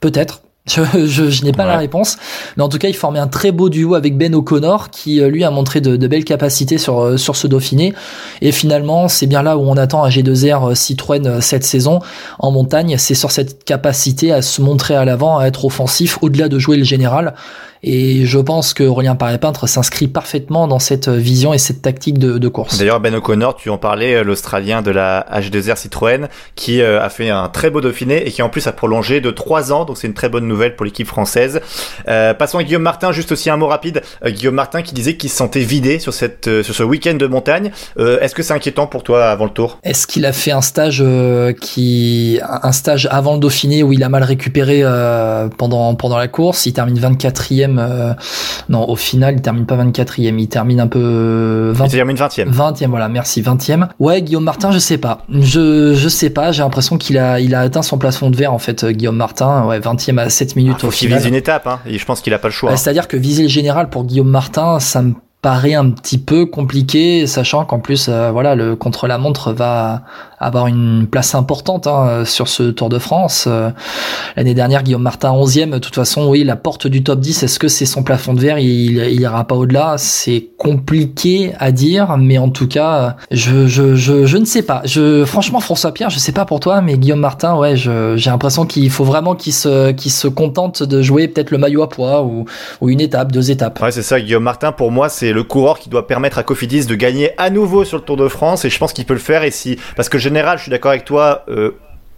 Peut-être. 0.00 0.43
Je, 0.66 0.80
je, 1.06 1.28
je 1.28 1.44
n'ai 1.44 1.52
pas 1.52 1.66
la 1.66 1.76
réponse, 1.76 2.16
mais 2.56 2.62
en 2.62 2.70
tout 2.70 2.78
cas, 2.78 2.88
il 2.88 2.96
formait 2.96 3.18
un 3.18 3.26
très 3.26 3.52
beau 3.52 3.68
duo 3.68 3.94
avec 3.94 4.16
Ben 4.16 4.34
O'Connor, 4.34 4.88
qui 4.88 5.20
euh, 5.20 5.28
lui 5.28 5.44
a 5.44 5.50
montré 5.50 5.82
de, 5.82 5.96
de, 5.96 6.06
belles 6.06 6.24
capacités 6.24 6.78
sur 6.78 7.02
euh, 7.02 7.16
sur 7.18 7.36
ce 7.36 7.46
Dauphiné. 7.46 7.92
Et 8.40 8.50
finalement, 8.50 9.08
c'est 9.08 9.26
bien 9.26 9.42
là 9.42 9.58
où 9.58 9.60
on 9.60 9.76
attend 9.76 10.04
un 10.04 10.08
G2R 10.08 10.70
euh, 10.70 10.74
Citroën 10.74 11.42
cette 11.42 11.64
saison 11.64 11.98
en 12.38 12.50
montagne. 12.50 12.96
C'est 12.96 13.14
sur 13.14 13.30
cette 13.30 13.64
capacité 13.64 14.32
à 14.32 14.40
se 14.40 14.62
montrer 14.62 14.94
à 14.94 15.04
l'avant, 15.04 15.38
à 15.38 15.44
être 15.44 15.66
offensif, 15.66 16.16
au-delà 16.22 16.48
de 16.48 16.58
jouer 16.58 16.78
le 16.78 16.84
général. 16.84 17.34
Et 17.86 18.24
je 18.24 18.38
pense 18.38 18.72
que 18.72 18.82
Aurélien 18.82 19.14
Paré-Peintre 19.14 19.66
s'inscrit 19.66 20.08
parfaitement 20.08 20.66
dans 20.66 20.78
cette 20.78 21.10
vision 21.10 21.52
et 21.52 21.58
cette 21.58 21.82
tactique 21.82 22.18
de, 22.18 22.38
de 22.38 22.48
course. 22.48 22.78
D'ailleurs, 22.78 22.98
Ben 22.98 23.14
O'Connor, 23.14 23.56
tu 23.56 23.68
en 23.68 23.76
parlais, 23.76 24.14
euh, 24.14 24.24
l'Australien 24.24 24.80
de 24.80 24.90
la 24.90 25.26
H2R 25.30 25.76
Citroën, 25.76 26.28
qui 26.54 26.80
euh, 26.80 27.02
a 27.02 27.10
fait 27.10 27.28
un 27.28 27.50
très 27.50 27.68
beau 27.68 27.82
Dauphiné 27.82 28.26
et 28.26 28.30
qui 28.30 28.40
en 28.40 28.48
plus 28.48 28.66
a 28.66 28.72
prolongé 28.72 29.20
de 29.20 29.30
3 29.30 29.70
ans, 29.72 29.84
donc 29.84 29.98
c'est 29.98 30.06
une 30.06 30.14
très 30.14 30.30
bonne 30.30 30.48
nouvelle 30.48 30.76
pour 30.76 30.86
l'équipe 30.86 31.06
française. 31.06 31.60
Euh, 32.08 32.32
passons 32.32 32.56
à 32.56 32.64
Guillaume 32.64 32.82
Martin, 32.82 33.12
juste 33.12 33.32
aussi 33.32 33.50
un 33.50 33.58
mot 33.58 33.66
rapide. 33.66 34.00
Euh, 34.24 34.30
Guillaume 34.30 34.54
Martin 34.54 34.80
qui 34.80 34.94
disait 34.94 35.18
qu'il 35.18 35.28
se 35.28 35.36
sentait 35.36 35.60
vidé 35.60 35.98
sur, 35.98 36.14
cette, 36.14 36.62
sur 36.62 36.74
ce 36.74 36.82
week-end 36.82 37.14
de 37.14 37.26
montagne. 37.26 37.70
Est-ce 37.98 38.34
que 38.34 38.42
c'est 38.42 38.54
inquiétant 38.54 38.86
pour 38.86 39.02
toi 39.02 39.26
avant 39.26 39.44
le 39.44 39.50
tour? 39.50 39.78
Est-ce 39.82 40.06
qu'il 40.06 40.24
a 40.24 40.32
fait 40.32 40.52
un 40.52 40.62
stage 40.62 41.04
qui 41.60 42.40
un 42.42 42.72
stage 42.72 43.08
avant 43.10 43.34
le 43.34 43.40
Dauphiné 43.40 43.82
où 43.82 43.92
il 43.92 44.02
a 44.02 44.08
mal 44.08 44.22
récupéré 44.22 44.82
pendant 45.58 45.94
pendant 45.94 46.16
la 46.16 46.28
course? 46.28 46.66
Il 46.66 46.72
termine 46.72 46.98
24e 46.98 47.73
euh, 47.78 48.12
non, 48.68 48.88
au 48.88 48.96
final, 48.96 49.34
il 49.34 49.42
termine 49.42 49.66
pas 49.66 49.76
24e, 49.76 50.38
il 50.38 50.48
termine 50.48 50.80
un 50.80 50.86
peu 50.86 51.72
20 51.74 51.86
Il 51.86 51.90
termine 51.90 52.16
20e. 52.16 52.50
20e, 52.50 52.86
voilà, 52.88 53.08
merci, 53.08 53.42
20e. 53.42 53.88
Ouais, 53.98 54.22
Guillaume 54.22 54.44
Martin, 54.44 54.70
je 54.70 54.78
sais 54.78 54.98
pas. 54.98 55.22
Je 55.28 55.94
je 55.94 56.08
sais 56.08 56.30
pas, 56.30 56.52
j'ai 56.52 56.62
l'impression 56.62 56.98
qu'il 56.98 57.18
a 57.18 57.40
il 57.40 57.54
a 57.54 57.60
atteint 57.60 57.82
son 57.82 57.98
plafond 57.98 58.30
de 58.30 58.36
verre 58.36 58.52
en 58.52 58.58
fait 58.58 58.84
Guillaume 58.84 59.16
Martin, 59.16 59.64
ouais, 59.66 59.80
20e 59.80 60.18
à 60.18 60.30
7 60.30 60.56
minutes 60.56 60.78
ah, 60.82 60.86
au 60.86 60.90
final. 60.90 61.18
vise 61.18 61.26
une 61.26 61.34
étape 61.34 61.66
hein, 61.66 61.80
et 61.86 61.98
je 61.98 62.04
pense 62.04 62.20
qu'il 62.20 62.32
a 62.34 62.38
pas 62.38 62.48
le 62.48 62.52
choix. 62.52 62.70
Bah, 62.70 62.76
c'est-à-dire 62.76 63.08
que 63.08 63.16
viser 63.16 63.44
le 63.44 63.48
général 63.48 63.90
pour 63.90 64.04
Guillaume 64.04 64.28
Martin, 64.30 64.80
ça 64.80 65.02
me 65.02 65.14
paraît 65.44 65.74
un 65.74 65.90
petit 65.90 66.16
peu 66.16 66.46
compliqué, 66.46 67.26
sachant 67.26 67.66
qu'en 67.66 67.78
plus, 67.78 68.06
euh, 68.08 68.30
voilà, 68.30 68.54
le 68.54 68.76
contre-la-montre 68.76 69.52
va 69.52 70.02
avoir 70.38 70.66
une 70.66 71.06
place 71.06 71.34
importante 71.34 71.86
hein, 71.86 72.24
sur 72.24 72.48
ce 72.48 72.64
Tour 72.64 72.88
de 72.88 72.98
France. 72.98 73.44
Euh, 73.46 73.70
l'année 74.36 74.54
dernière, 74.54 74.82
Guillaume 74.82 75.02
Martin 75.02 75.32
11e. 75.32 75.70
De 75.70 75.78
toute 75.78 75.94
façon, 75.94 76.28
oui, 76.28 76.44
la 76.44 76.56
porte 76.56 76.86
du 76.86 77.02
top 77.02 77.20
10, 77.20 77.42
est-ce 77.42 77.58
que 77.58 77.68
c'est 77.68 77.86
son 77.86 78.02
plafond 78.02 78.34
de 78.34 78.40
verre? 78.40 78.58
Il, 78.58 78.98
il 78.98 79.20
ira 79.20 79.44
pas 79.44 79.54
au-delà. 79.54 79.96
C'est 79.98 80.48
compliqué 80.58 81.52
à 81.58 81.72
dire, 81.72 82.16
mais 82.16 82.38
en 82.38 82.48
tout 82.48 82.68
cas, 82.68 83.16
je, 83.30 83.66
je, 83.66 83.94
je, 83.94 84.26
je 84.26 84.36
ne 84.36 84.44
sais 84.44 84.62
pas. 84.62 84.82
Je, 84.84 85.24
franchement, 85.24 85.60
François 85.60 85.92
Pierre, 85.92 86.10
je 86.10 86.18
sais 86.18 86.32
pas 86.32 86.44
pour 86.44 86.60
toi, 86.60 86.80
mais 86.80 86.96
Guillaume 86.96 87.20
Martin, 87.20 87.56
ouais, 87.56 87.76
j'ai 87.76 88.30
l'impression 88.30 88.66
qu'il 88.66 88.90
faut 88.90 89.04
vraiment 89.04 89.34
qu'il 89.34 89.52
se, 89.52 89.92
qu'il 89.92 90.10
se 90.12 90.28
contente 90.28 90.82
de 90.82 91.02
jouer 91.02 91.28
peut-être 91.28 91.50
le 91.50 91.58
maillot 91.58 91.82
à 91.82 91.88
poids 91.88 92.22
ou, 92.22 92.44
ou 92.80 92.88
une 92.88 93.00
étape, 93.00 93.32
deux 93.32 93.50
étapes. 93.50 93.80
Ouais, 93.80 93.92
c'est 93.92 94.02
ça. 94.02 94.20
Guillaume 94.20 94.42
Martin, 94.42 94.72
pour 94.72 94.90
moi, 94.90 95.08
c'est 95.08 95.32
le 95.32 95.44
coureur 95.44 95.78
qui 95.78 95.88
doit 95.88 96.06
permettre 96.06 96.38
à 96.38 96.42
Cofidis 96.42 96.86
de 96.86 96.94
gagner 96.94 97.30
à 97.38 97.50
nouveau 97.50 97.84
sur 97.84 97.98
le 97.98 98.04
Tour 98.04 98.16
de 98.16 98.28
France 98.28 98.64
et 98.64 98.70
je 98.70 98.78
pense 98.78 98.92
qu'il 98.92 99.04
peut 99.04 99.14
le 99.14 99.20
faire 99.20 99.42
et 99.44 99.50
si 99.50 99.78
parce 99.96 100.08
que 100.08 100.18
général 100.24 100.58
je 100.58 100.62
suis 100.64 100.70
d'accord 100.70 100.90
avec 100.90 101.04
toi 101.04 101.44
euh, 101.48 101.72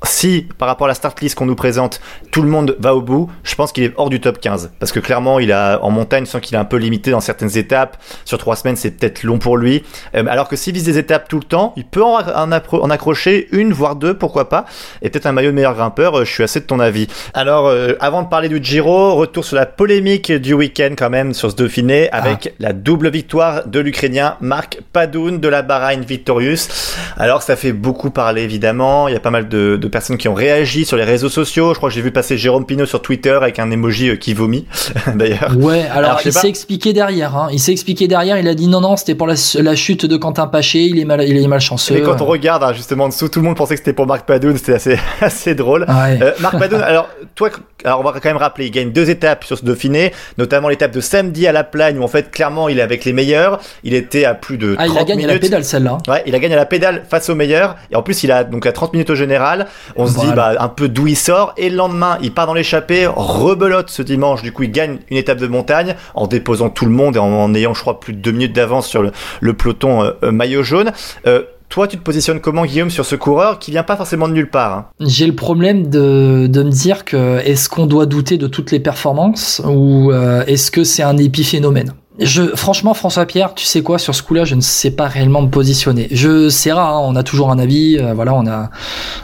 si 0.06 0.46
par 0.58 0.68
rapport 0.68 0.86
à 0.86 0.88
la 0.88 0.94
start 0.94 1.20
list 1.20 1.34
qu'on 1.34 1.46
nous 1.46 1.56
présente, 1.56 2.00
tout 2.30 2.42
le 2.42 2.48
monde 2.48 2.76
va 2.78 2.94
au 2.94 3.02
bout, 3.02 3.30
je 3.42 3.54
pense 3.54 3.72
qu'il 3.72 3.84
est 3.84 3.92
hors 3.96 4.10
du 4.10 4.20
top 4.20 4.40
15. 4.40 4.72
Parce 4.78 4.92
que 4.92 5.00
clairement, 5.00 5.38
il 5.38 5.52
a 5.52 5.82
en 5.82 5.90
montagne, 5.90 6.26
sans 6.26 6.40
qu'il 6.40 6.54
est 6.54 6.58
un 6.58 6.64
peu 6.64 6.76
limité 6.76 7.10
dans 7.10 7.20
certaines 7.20 7.56
étapes. 7.56 7.96
Sur 8.24 8.38
trois 8.38 8.56
semaines, 8.56 8.76
c'est 8.76 8.92
peut-être 8.92 9.22
long 9.22 9.38
pour 9.38 9.56
lui. 9.56 9.82
Euh, 10.14 10.24
alors 10.28 10.48
que 10.48 10.56
s'il 10.56 10.74
vise 10.74 10.84
des 10.84 10.98
étapes 10.98 11.28
tout 11.28 11.38
le 11.38 11.44
temps, 11.44 11.72
il 11.76 11.84
peut 11.84 12.02
en, 12.02 12.20
en, 12.24 12.90
accrocher 12.90 13.48
une, 13.52 13.72
voire 13.72 13.96
deux, 13.96 14.14
pourquoi 14.14 14.48
pas. 14.48 14.64
Et 15.02 15.10
peut-être 15.10 15.26
un 15.26 15.32
maillot 15.32 15.50
de 15.50 15.56
meilleur 15.56 15.74
grimpeur, 15.74 16.18
euh, 16.18 16.24
je 16.24 16.32
suis 16.32 16.42
assez 16.42 16.60
de 16.60 16.66
ton 16.66 16.80
avis. 16.80 17.08
Alors, 17.34 17.66
euh, 17.66 17.94
avant 18.00 18.22
de 18.22 18.28
parler 18.28 18.48
du 18.48 18.62
Giro, 18.62 19.14
retour 19.14 19.44
sur 19.44 19.56
la 19.56 19.66
polémique 19.66 20.32
du 20.32 20.54
week-end 20.54 20.94
quand 20.96 21.10
même 21.10 21.34
sur 21.34 21.50
ce 21.50 21.56
Dauphiné, 21.56 22.10
avec 22.10 22.48
ah. 22.50 22.56
la 22.60 22.72
double 22.72 23.10
victoire 23.10 23.66
de 23.66 23.80
l'Ukrainien 23.80 24.36
Marc 24.40 24.80
Padoun 24.92 25.40
de 25.40 25.48
la 25.48 25.62
Bahrain 25.62 26.00
Victorious. 26.00 26.68
Alors, 27.16 27.42
ça 27.42 27.56
fait 27.56 27.72
beaucoup 27.72 28.10
parler 28.10 28.42
évidemment. 28.42 29.08
Il 29.08 29.14
y 29.14 29.16
a 29.16 29.20
pas 29.20 29.30
mal 29.30 29.48
de, 29.48 29.76
de 29.76 29.88
personnes 29.96 30.18
qui 30.18 30.28
ont 30.28 30.34
réagi 30.34 30.84
sur 30.84 30.98
les 30.98 31.04
réseaux 31.04 31.30
sociaux. 31.30 31.72
Je 31.72 31.78
crois 31.78 31.88
que 31.88 31.94
j'ai 31.94 32.02
vu 32.02 32.10
passer 32.10 32.36
Jérôme 32.36 32.66
Pinot 32.66 32.84
sur 32.84 33.00
Twitter 33.00 33.30
avec 33.30 33.58
un 33.58 33.70
emoji 33.70 34.10
euh, 34.10 34.16
qui 34.16 34.34
vomit, 34.34 34.66
d'ailleurs. 35.14 35.56
Ouais, 35.56 35.86
alors, 35.90 36.20
il 36.22 36.34
s'est 36.34 36.50
expliqué 36.50 36.92
derrière. 36.92 37.34
Hein. 37.34 37.48
Il 37.50 37.58
s'est 37.58 37.72
expliqué 37.72 38.06
derrière. 38.06 38.38
Il 38.38 38.46
a 38.46 38.54
dit 38.54 38.68
non, 38.68 38.82
non, 38.82 38.96
c'était 38.98 39.14
pour 39.14 39.26
la, 39.26 39.36
chute 39.74 40.04
de 40.04 40.18
Quentin 40.18 40.48
Paché. 40.48 40.80
Il 40.80 40.98
est 40.98 41.06
mal, 41.06 41.26
il 41.26 41.42
est 41.42 41.46
malchanceux. 41.46 41.96
Et 41.96 42.02
quand 42.02 42.20
on 42.20 42.26
regarde 42.26 42.62
hein, 42.62 42.74
justement 42.74 43.04
en 43.04 43.08
dessous, 43.08 43.30
tout 43.30 43.40
le 43.40 43.46
monde 43.46 43.56
pensait 43.56 43.72
que 43.72 43.80
c'était 43.80 43.94
pour 43.94 44.06
Marc 44.06 44.26
Padoun. 44.26 44.58
C'était 44.58 44.74
assez, 44.74 44.98
assez 45.22 45.54
drôle. 45.54 45.86
Euh, 45.88 46.32
Marc 46.40 46.58
Padoun. 46.58 46.82
alors 46.86 47.08
toi, 47.34 47.48
alors 47.86 48.00
on 48.00 48.02
va 48.02 48.12
quand 48.12 48.28
même 48.28 48.36
rappeler, 48.36 48.66
il 48.66 48.70
gagne 48.70 48.90
deux 48.90 49.10
étapes 49.10 49.44
sur 49.44 49.58
ce 49.58 49.64
Dauphiné, 49.64 50.12
notamment 50.38 50.68
l'étape 50.68 50.92
de 50.92 51.00
samedi 51.00 51.46
à 51.46 51.52
la 51.52 51.64
Plagne 51.64 51.98
où 51.98 52.02
en 52.02 52.08
fait 52.08 52.30
clairement 52.30 52.68
il 52.68 52.78
est 52.78 52.82
avec 52.82 53.04
les 53.04 53.12
meilleurs. 53.12 53.60
Il 53.84 53.94
était 53.94 54.24
à 54.24 54.34
plus 54.34 54.58
de 54.58 54.74
30 54.74 54.84
ah, 54.84 54.86
il 54.92 54.98
a 54.98 55.04
gagné 55.04 55.24
à 55.24 55.28
la 55.28 55.38
pédale 55.38 55.64
celle-là. 55.64 55.98
Ouais, 56.08 56.22
il 56.26 56.34
a 56.34 56.38
gagné 56.38 56.54
à 56.54 56.58
la 56.58 56.66
pédale 56.66 57.04
face 57.08 57.28
aux 57.30 57.34
meilleurs 57.34 57.76
et 57.90 57.96
en 57.96 58.02
plus 58.02 58.22
il 58.24 58.32
a 58.32 58.44
donc 58.44 58.66
à 58.66 58.72
30 58.72 58.92
minutes 58.92 59.10
au 59.10 59.14
général. 59.14 59.66
On 59.96 60.06
se 60.06 60.18
dit 60.18 60.32
bah 60.34 60.54
un 60.58 60.68
peu 60.68 60.88
d'où 60.88 61.06
il 61.06 61.16
sort 61.16 61.54
et 61.56 61.70
le 61.70 61.76
lendemain 61.76 62.18
il 62.22 62.32
part 62.32 62.46
dans 62.46 62.54
l'échappée, 62.54 63.06
rebelote 63.06 63.90
ce 63.90 64.02
dimanche. 64.02 64.42
Du 64.42 64.52
coup 64.52 64.64
il 64.64 64.72
gagne 64.72 64.98
une 65.10 65.16
étape 65.16 65.38
de 65.38 65.46
montagne 65.46 65.94
en 66.14 66.26
déposant 66.26 66.70
tout 66.70 66.86
le 66.86 66.92
monde 66.92 67.16
et 67.16 67.20
en, 67.20 67.54
ayant 67.54 67.74
je 67.74 67.80
crois 67.80 68.00
plus 68.00 68.12
de 68.12 68.18
deux 68.18 68.32
minutes 68.32 68.52
d'avance 68.54 68.86
sur 68.86 69.02
le, 69.02 69.52
peloton 69.54 70.02
euh, 70.02 70.10
euh, 70.24 70.32
maillot 70.32 70.62
jaune. 70.62 70.92
Euh, 71.26 71.42
toi, 71.68 71.88
tu 71.88 71.96
te 71.98 72.02
positionnes 72.02 72.40
comment, 72.40 72.64
Guillaume, 72.64 72.90
sur 72.90 73.04
ce 73.04 73.16
coureur 73.16 73.58
qui 73.58 73.70
vient 73.70 73.82
pas 73.82 73.96
forcément 73.96 74.28
de 74.28 74.32
nulle 74.34 74.50
part 74.50 74.72
hein 74.72 74.86
J'ai 75.00 75.26
le 75.26 75.34
problème 75.34 75.88
de, 75.88 76.46
de 76.48 76.62
me 76.62 76.70
dire 76.70 77.04
que 77.04 77.38
est-ce 77.40 77.68
qu'on 77.68 77.86
doit 77.86 78.06
douter 78.06 78.38
de 78.38 78.46
toutes 78.46 78.70
les 78.70 78.80
performances 78.80 79.60
ou 79.66 80.12
est-ce 80.46 80.70
que 80.70 80.84
c'est 80.84 81.02
un 81.02 81.16
épiphénomène? 81.16 81.92
Je, 82.18 82.42
franchement, 82.56 82.94
François 82.94 83.26
Pierre, 83.26 83.54
tu 83.54 83.64
sais 83.64 83.82
quoi? 83.82 83.98
Sur 83.98 84.14
ce 84.14 84.22
coup-là, 84.22 84.44
je 84.44 84.54
ne 84.54 84.60
sais 84.60 84.90
pas 84.90 85.06
réellement 85.06 85.42
me 85.42 85.48
positionner. 85.48 86.08
Je, 86.10 86.48
c'est 86.48 86.72
rare, 86.72 86.94
hein, 86.96 87.02
on 87.04 87.16
a 87.16 87.22
toujours 87.22 87.50
un 87.50 87.58
avis. 87.58 87.98
Euh, 87.98 88.14
voilà, 88.14 88.34
on 88.34 88.46
a, 88.46 88.70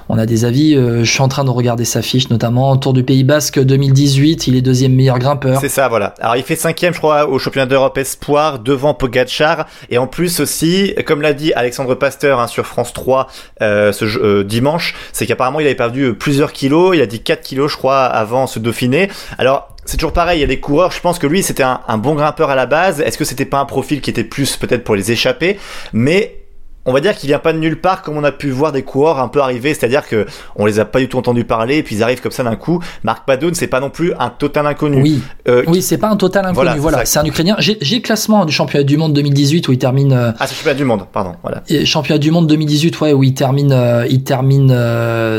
on 0.09 0.19
a 0.19 0.27
des 0.27 0.45
avis. 0.45 0.75
Euh, 0.75 1.05
je 1.05 1.11
suis 1.11 1.23
en 1.23 1.29
train 1.29 1.45
de 1.45 1.51
regarder 1.51 1.85
sa 1.85 2.03
fiche, 2.03 2.29
notamment 2.29 2.77
Tour 2.77 2.93
du 2.93 3.03
Pays 3.03 3.25
Basque 3.25 3.59
2018, 3.59 4.47
il 4.47 4.57
est 4.57 4.63
deuxième 4.63 4.95
meilleur 4.95 5.19
grimpeur. 5.19 5.61
C'est 5.61 5.69
ça, 5.69 5.89
voilà. 5.89 6.15
Alors 6.21 6.37
il 6.37 6.43
fait 6.43 6.57
cinquième, 6.57 6.93
je 6.93 6.99
crois, 6.99 7.29
au 7.29 7.39
championnat 7.39 7.67
d'Europe 7.67 7.97
Espoir 7.97 8.59
devant 8.59 8.95
Pogacar, 8.95 9.67
et 9.91 9.99
en 9.99 10.07
plus 10.07 10.41
aussi, 10.41 10.95
comme 11.07 11.23
l'a 11.23 11.33
dit 11.33 11.53
Alexandre 11.55 11.95
Pasteur 11.95 12.41
hein, 12.41 12.47
sur 12.47 12.67
France 12.67 12.93
3 12.93 13.29
euh, 13.63 13.93
ce 13.93 14.05
euh, 14.05 14.45
dimanche, 14.45 14.95
c'est 15.13 15.27
qu'apparemment 15.27 15.61
il 15.61 15.67
avait 15.67 15.75
perdu 15.75 16.15
plusieurs 16.15 16.53
kilos. 16.53 16.95
Il 16.95 17.01
a 17.01 17.07
dit 17.07 17.23
4 17.23 17.43
kilos, 17.43 17.73
je 17.73 17.77
crois, 17.77 18.05
avant 18.05 18.47
ce 18.47 18.59
Dauphiné. 18.59 19.09
Alors 19.39 19.72
c'est 19.85 19.97
toujours 19.97 20.13
pareil, 20.13 20.39
il 20.39 20.41
y 20.43 20.45
a 20.45 20.49
des 20.49 20.61
coureurs, 20.61 20.93
je 20.93 21.01
pense 21.01 21.19
que 21.19 21.27
lui 21.27 21.43
c'était 21.43 21.65
un, 21.65 21.99
bon 21.99 22.15
grimpeur 22.15 22.51
à 22.51 22.55
la 22.55 22.67
base, 22.67 23.01
est-ce 23.01 23.19
que 23.19 23.25
c'était 23.25 23.45
pas 23.45 23.59
un 23.59 23.65
profil 23.65 24.01
qui 24.01 24.11
était 24.11 24.25
plus 24.25 24.57
peut-être 24.57 24.85
pour 24.85 24.95
les 24.95 25.13
échapper, 25.13 25.59
mais 25.93 26.42
on 26.85 26.93
va 26.93 27.01
dire 27.01 27.15
qu'il 27.15 27.29
vient 27.29 27.39
pas 27.39 27.53
de 27.53 27.59
nulle 27.59 27.81
part 27.81 28.03
comme 28.03 28.17
on 28.17 28.25
a 28.25 28.33
pu 28.33 28.51
voir 28.51 28.73
des 28.73 28.83
coureurs 28.83 29.21
un 29.21 29.29
peu 29.29 29.41
arriver, 29.41 29.73
c'est-à-dire 29.75 30.07
que 30.07 30.27
on 30.57 30.67
les 30.67 30.81
a 30.81 30.85
pas 30.85 30.99
du 30.99 31.09
tout 31.09 31.19
entendus 31.19 31.45
parler 31.45 31.79
et 31.79 31.83
puis 31.83 31.97
ils 31.97 32.03
arrivent 32.03 32.21
comme 32.21 32.33
ça 32.33 32.43
d'un 32.43 32.57
coup. 32.57 32.81
Marc 33.05 33.25
Padoun, 33.25 33.55
c'est 33.55 33.69
pas 33.69 33.81
non 33.81 33.91
plus 33.91 34.13
un 34.19 34.31
total 34.31 34.67
inconnu. 34.67 35.01
Oui, 35.01 35.23
euh, 35.49 35.63
oui, 35.69 35.83
c'est 35.83 35.99
pas 35.99 36.09
un 36.09 36.17
total 36.17 36.47
inconnu. 36.47 36.79
Voilà, 36.79 37.05
c'est 37.05 37.19
un 37.19 37.25
Ukrainien. 37.25 37.57
J'ai 37.59 37.77
le 37.81 38.01
classement 38.01 38.45
du 38.45 38.53
championnat 38.53 38.85
du 38.85 38.97
monde 38.97 39.13
2018 39.13 39.69
où 39.69 39.73
il 39.73 39.79
termine. 39.79 40.13
Euh, 40.13 40.33
ah, 40.39 40.47
c'est 40.47 40.55
championnat 40.55 40.79
du 40.79 40.85
monde, 40.85 41.05
pardon. 41.13 41.35
Voilà. 41.43 41.63
Et 41.69 41.87
championnat 41.87 42.19
du 42.19 42.31
monde 42.31 42.49
2018, 42.49 43.01
ouais, 43.01 43.13
où 43.13 43.23
il 43.23 43.35
termine, 43.35 43.73
euh, 43.73 44.07
il 44.11 44.25
termine 44.25 44.75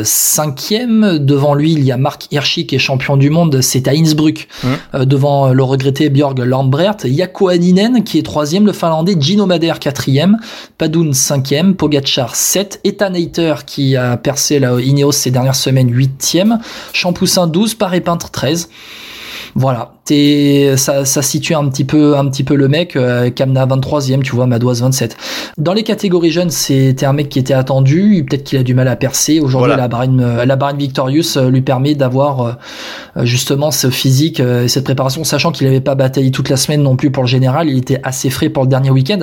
cinquième. 0.03 1.19
Devant 1.19 1.55
lui, 1.55 1.73
il 1.73 1.83
y 1.83 1.91
a 1.91 1.97
Marc 1.97 2.31
Hirschi 2.31 2.67
qui 2.67 2.75
est 2.75 2.79
champion 2.79 3.17
du 3.17 3.29
monde. 3.29 3.61
C'est 3.61 3.87
à 3.87 3.91
Innsbruck, 3.91 4.47
mmh. 4.63 5.05
devant 5.05 5.49
le 5.49 5.63
regretté 5.63 6.09
Björg 6.09 6.39
Lambrecht. 6.39 7.03
Yako 7.05 7.49
Aninen 7.49 8.03
qui 8.03 8.17
est 8.19 8.23
troisième, 8.23 8.65
le 8.65 8.73
Finlandais 8.73 9.15
Gino 9.19 9.45
Madère 9.45 9.79
quatrième, 9.79 10.37
Padoun 10.77 11.13
5e, 11.37 11.73
Pogachar 11.73 12.35
7, 12.35 12.81
Ethan 12.83 13.13
Hayter 13.13 13.55
qui 13.65 13.95
a 13.95 14.17
percé 14.17 14.59
la 14.59 14.79
Ineos 14.79 15.11
ces 15.11 15.31
dernières 15.31 15.55
semaines 15.55 15.91
8e, 15.91 16.59
Champoussin 16.93 17.47
12, 17.47 17.75
Paré 17.75 18.01
Peintre 18.01 18.29
13. 18.29 18.69
Voilà, 19.55 19.93
t'es, 20.05 20.73
ça, 20.77 21.05
ça 21.05 21.21
situe 21.21 21.53
un 21.53 21.69
petit 21.69 21.83
peu, 21.85 22.17
un 22.17 22.27
petit 22.27 22.43
peu 22.43 22.55
le 22.55 22.67
mec. 22.67 22.95
Euh, 22.95 23.29
Kamna 23.29 23.65
23e, 23.65 24.21
tu 24.21 24.35
vois, 24.35 24.47
Madoise 24.47 24.81
27. 24.81 25.15
Dans 25.57 25.73
les 25.73 25.83
catégories 25.83 26.31
jeunes, 26.31 26.49
c'était 26.49 27.05
un 27.05 27.13
mec 27.13 27.29
qui 27.29 27.39
était 27.39 27.53
attendu. 27.53 28.25
Peut-être 28.27 28.43
qu'il 28.43 28.57
a 28.57 28.63
du 28.63 28.73
mal 28.73 28.87
à 28.87 28.95
percer. 28.95 29.39
Aujourd'hui, 29.39 29.75
la 29.75 29.87
barine, 29.87 30.21
euh, 30.21 30.45
la 30.45 30.55
barine 30.55 30.77
Victorious 30.77 31.37
euh, 31.37 31.49
lui 31.49 31.61
permet 31.61 31.93
d'avoir 31.93 32.41
euh, 32.41 32.53
justement 33.23 33.69
ce 33.69 33.89
physique 33.89 34.39
et 34.39 34.67
cette 34.67 34.83
préparation, 34.83 35.23
sachant 35.23 35.51
qu'il 35.51 35.67
n'avait 35.67 35.81
pas 35.81 35.95
bataillé 35.95 36.31
toute 36.31 36.49
la 36.49 36.57
semaine 36.57 36.81
non 36.81 36.95
plus 36.95 37.11
pour 37.11 37.23
le 37.23 37.29
général. 37.29 37.69
Il 37.69 37.77
était 37.77 37.99
assez 38.03 38.29
frais 38.29 38.49
pour 38.49 38.63
le 38.63 38.69
dernier 38.69 38.89
week-end. 38.89 39.19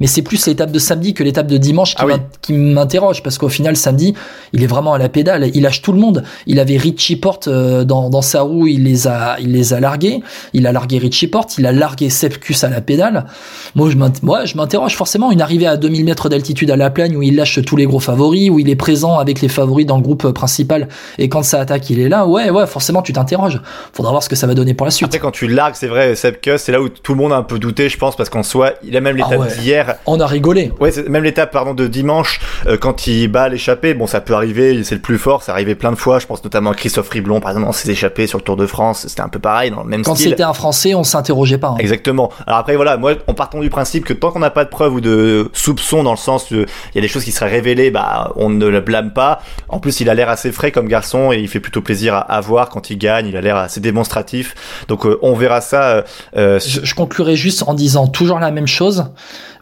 Mais 0.00 0.06
c'est 0.06 0.22
plus 0.22 0.46
l'étape 0.46 0.70
de 0.70 0.78
samedi 0.78 1.14
que 1.14 1.24
l'étape 1.24 1.46
de 1.46 1.56
dimanche 1.56 1.94
qui, 1.94 2.02
ah 2.02 2.52
m'interroge 2.52 3.22
parce 3.22 3.38
qu'au 3.38 3.48
final, 3.48 3.76
samedi, 3.76 4.14
il 4.52 4.62
est 4.62 4.66
vraiment 4.66 4.92
à 4.92 4.98
la 4.98 5.08
pédale. 5.08 5.50
Il 5.54 5.62
lâche 5.62 5.80
tout 5.80 5.92
le 5.92 5.98
monde. 5.98 6.22
Il 6.46 6.60
avait 6.60 6.76
Richie 6.76 7.16
Porte 7.16 7.48
dans, 7.48 8.10
dans 8.10 8.22
sa 8.22 8.42
roue. 8.42 8.66
Il 8.66 8.84
les 8.84 9.08
a, 9.08 9.38
il 9.40 9.52
les 9.52 9.69
les 9.70 9.74
a 9.74 9.80
largués. 9.80 10.20
Il 10.52 10.66
a 10.66 10.72
largué 10.72 10.98
Richie 10.98 11.26
Porte, 11.26 11.58
il 11.58 11.66
a 11.66 11.72
largué 11.72 12.10
Sepkus 12.10 12.64
à 12.64 12.68
la 12.68 12.80
pédale. 12.80 13.26
Moi, 13.74 13.90
je 13.90 14.56
m'interroge 14.56 14.94
forcément. 14.94 15.30
Une 15.30 15.40
arrivée 15.40 15.66
à 15.66 15.76
2000 15.76 16.04
mètres 16.04 16.28
d'altitude 16.28 16.70
à 16.70 16.76
la 16.76 16.90
plaine 16.90 17.16
où 17.16 17.22
il 17.22 17.36
lâche 17.36 17.60
tous 17.64 17.76
les 17.76 17.86
gros 17.86 18.00
favoris, 18.00 18.50
où 18.50 18.58
il 18.58 18.68
est 18.68 18.76
présent 18.76 19.18
avec 19.18 19.40
les 19.40 19.48
favoris 19.48 19.86
dans 19.86 19.96
le 19.96 20.02
groupe 20.02 20.30
principal 20.32 20.88
et 21.18 21.28
quand 21.28 21.42
ça 21.42 21.60
attaque, 21.60 21.90
il 21.90 22.00
est 22.00 22.08
là. 22.08 22.26
Ouais, 22.26 22.50
ouais, 22.50 22.66
forcément, 22.66 23.02
tu 23.02 23.12
t'interroges. 23.12 23.60
Faudra 23.92 24.12
voir 24.12 24.22
ce 24.22 24.28
que 24.28 24.36
ça 24.36 24.46
va 24.46 24.54
donner 24.54 24.74
pour 24.74 24.86
la 24.86 24.90
suite. 24.90 25.06
Après, 25.06 25.18
quand 25.18 25.30
tu 25.30 25.46
largues, 25.46 25.74
c'est 25.76 25.86
vrai, 25.86 26.14
Sepkus, 26.14 26.58
c'est 26.58 26.72
là 26.72 26.80
où 26.80 26.88
tout 26.88 27.12
le 27.12 27.18
monde 27.18 27.32
a 27.32 27.36
un 27.36 27.42
peu 27.42 27.58
douté, 27.58 27.88
je 27.88 27.98
pense, 27.98 28.16
parce 28.16 28.28
qu'en 28.28 28.42
soi, 28.42 28.72
il 28.82 28.96
a 28.96 29.00
même 29.00 29.16
ah 29.20 29.30
l'étape 29.30 29.58
d'hier. 29.58 29.96
On 30.06 30.20
a 30.20 30.26
rigolé. 30.26 30.72
Ouais, 30.80 30.90
même 31.08 31.24
l'étape, 31.24 31.52
pardon, 31.52 31.74
de 31.74 31.86
dimanche, 31.86 32.40
euh, 32.66 32.76
quand 32.76 33.06
il 33.06 33.28
bat 33.28 33.48
l'échappée, 33.48 33.94
bon, 33.94 34.06
ça 34.06 34.20
peut 34.20 34.34
arriver, 34.34 34.82
c'est 34.84 34.94
le 34.94 35.00
plus 35.00 35.18
fort, 35.18 35.42
ça 35.42 35.52
arrivé 35.52 35.74
plein 35.74 35.90
de 35.90 35.96
fois. 35.96 36.18
Je 36.18 36.26
pense 36.26 36.42
notamment 36.42 36.70
à 36.70 36.74
Christophe 36.74 37.10
Riblon, 37.10 37.40
par 37.40 37.50
exemple, 37.50 37.66
dans 37.66 37.72
ses 37.72 37.90
échappées 37.90 38.26
sur 38.26 38.38
le 38.38 38.44
Tour 38.44 38.56
de 38.56 38.66
France, 38.66 39.06
c'était 39.08 39.20
un 39.20 39.28
peu 39.28 39.38
pareil, 39.38 39.59
dans 39.68 39.82
le 39.82 39.88
même 39.88 40.02
quand 40.02 40.14
style. 40.14 40.28
Quand 40.28 40.30
c'était 40.30 40.42
un 40.42 40.54
Français, 40.54 40.94
on 40.94 41.04
s'interrogeait 41.04 41.58
pas. 41.58 41.68
Hein. 41.68 41.76
Exactement. 41.78 42.30
Alors 42.46 42.60
après, 42.60 42.76
voilà, 42.76 42.96
moi, 42.96 43.14
en 43.26 43.34
partant 43.34 43.60
du 43.60 43.68
principe 43.68 44.04
que 44.04 44.14
tant 44.14 44.30
qu'on 44.30 44.38
n'a 44.38 44.50
pas 44.50 44.64
de 44.64 44.70
preuves 44.70 44.94
ou 44.94 45.00
de 45.02 45.50
soupçons 45.52 46.02
dans 46.02 46.12
le 46.12 46.16
sens, 46.16 46.50
il 46.50 46.66
y 46.94 46.98
a 46.98 47.00
des 47.00 47.08
choses 47.08 47.24
qui 47.24 47.32
seraient 47.32 47.50
révélées, 47.50 47.90
bah, 47.90 48.32
on 48.36 48.48
ne 48.48 48.66
le 48.66 48.80
blâme 48.80 49.12
pas. 49.12 49.42
En 49.68 49.80
plus, 49.80 50.00
il 50.00 50.08
a 50.08 50.14
l'air 50.14 50.30
assez 50.30 50.52
frais 50.52 50.72
comme 50.72 50.88
garçon 50.88 51.32
et 51.32 51.38
il 51.38 51.48
fait 51.48 51.60
plutôt 51.60 51.82
plaisir 51.82 52.24
à, 52.26 52.40
voir 52.40 52.70
quand 52.70 52.88
il 52.88 52.96
gagne. 52.96 53.26
Il 53.26 53.36
a 53.36 53.42
l'air 53.42 53.56
assez 53.56 53.80
démonstratif. 53.80 54.84
Donc, 54.88 55.04
euh, 55.04 55.18
on 55.22 55.34
verra 55.34 55.60
ça. 55.60 55.90
Euh, 55.90 56.02
euh, 56.36 56.60
je, 56.60 56.80
je 56.84 56.94
conclurai 56.94 57.36
juste 57.36 57.64
en 57.66 57.74
disant 57.74 58.06
toujours 58.06 58.38
la 58.38 58.50
même 58.50 58.66
chose. 58.66 59.06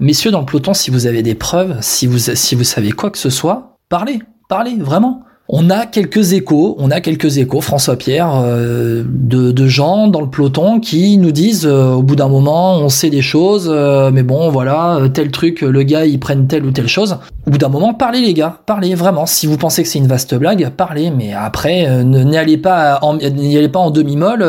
Messieurs 0.01 0.31
dans 0.31 0.41
le 0.41 0.47
peloton, 0.47 0.75
si 0.75 0.91
vous 0.91 1.07
avez 1.07 1.23
des 1.23 1.35
preuves, 1.35 1.77
si 1.81 2.07
vous, 2.07 2.19
si 2.19 2.55
vous 2.55 2.65
savez 2.65 2.93
quoi 2.93 3.11
que 3.11 3.19
ce 3.19 3.31
soit, 3.31 3.79
parlez, 3.89 4.21
parlez, 4.49 4.77
vraiment. 4.79 5.25
On 5.51 5.71
a 5.71 5.87
quelques 5.87 6.35
échos, 6.35 6.77
on 6.79 6.91
a 6.91 7.01
quelques 7.01 7.39
échos, 7.39 7.63
François 7.63 7.97
Pierre, 7.97 8.31
euh, 8.35 9.03
de, 9.09 9.51
de, 9.51 9.67
gens 9.67 10.07
dans 10.07 10.21
le 10.21 10.29
peloton 10.29 10.79
qui 10.79 11.17
nous 11.17 11.33
disent 11.33 11.65
euh, 11.65 11.93
au 11.93 12.03
bout 12.03 12.17
d'un 12.17 12.29
moment, 12.29 12.77
on 12.77 12.91
sait 12.91 13.09
des 13.09 13.23
choses, 13.23 13.67
euh, 13.73 14.11
mais 14.13 14.23
bon, 14.23 14.51
voilà, 14.51 15.01
tel 15.15 15.31
truc, 15.31 15.63
le 15.63 15.83
gars, 15.85 16.05
il 16.05 16.21
prenne 16.21 16.49
telle 16.49 16.67
ou 16.67 16.71
telle 16.71 16.87
chose. 16.87 17.17
Au 17.49 17.51
bout 17.51 17.57
d'un 17.57 17.71
moment, 17.71 17.95
parlez 17.95 18.21
les 18.21 18.35
gars, 18.35 18.59
parlez 18.67 18.95
vraiment. 18.95 19.25
Si 19.25 19.47
vous 19.47 19.57
pensez 19.57 19.83
que 19.83 19.89
c'est 19.89 19.99
une 19.99 20.07
vaste 20.07 20.35
blague, 20.35 20.69
parlez, 20.69 21.11
mais 21.11 21.33
après, 21.33 22.05
n'y 22.05 22.37
allez 22.37 22.59
pas 22.59 22.99
en, 23.01 23.17
n'y 23.17 23.57
allez 23.57 23.71
pas 23.71 23.79
en 23.79 23.91
demi-molle 23.91 24.45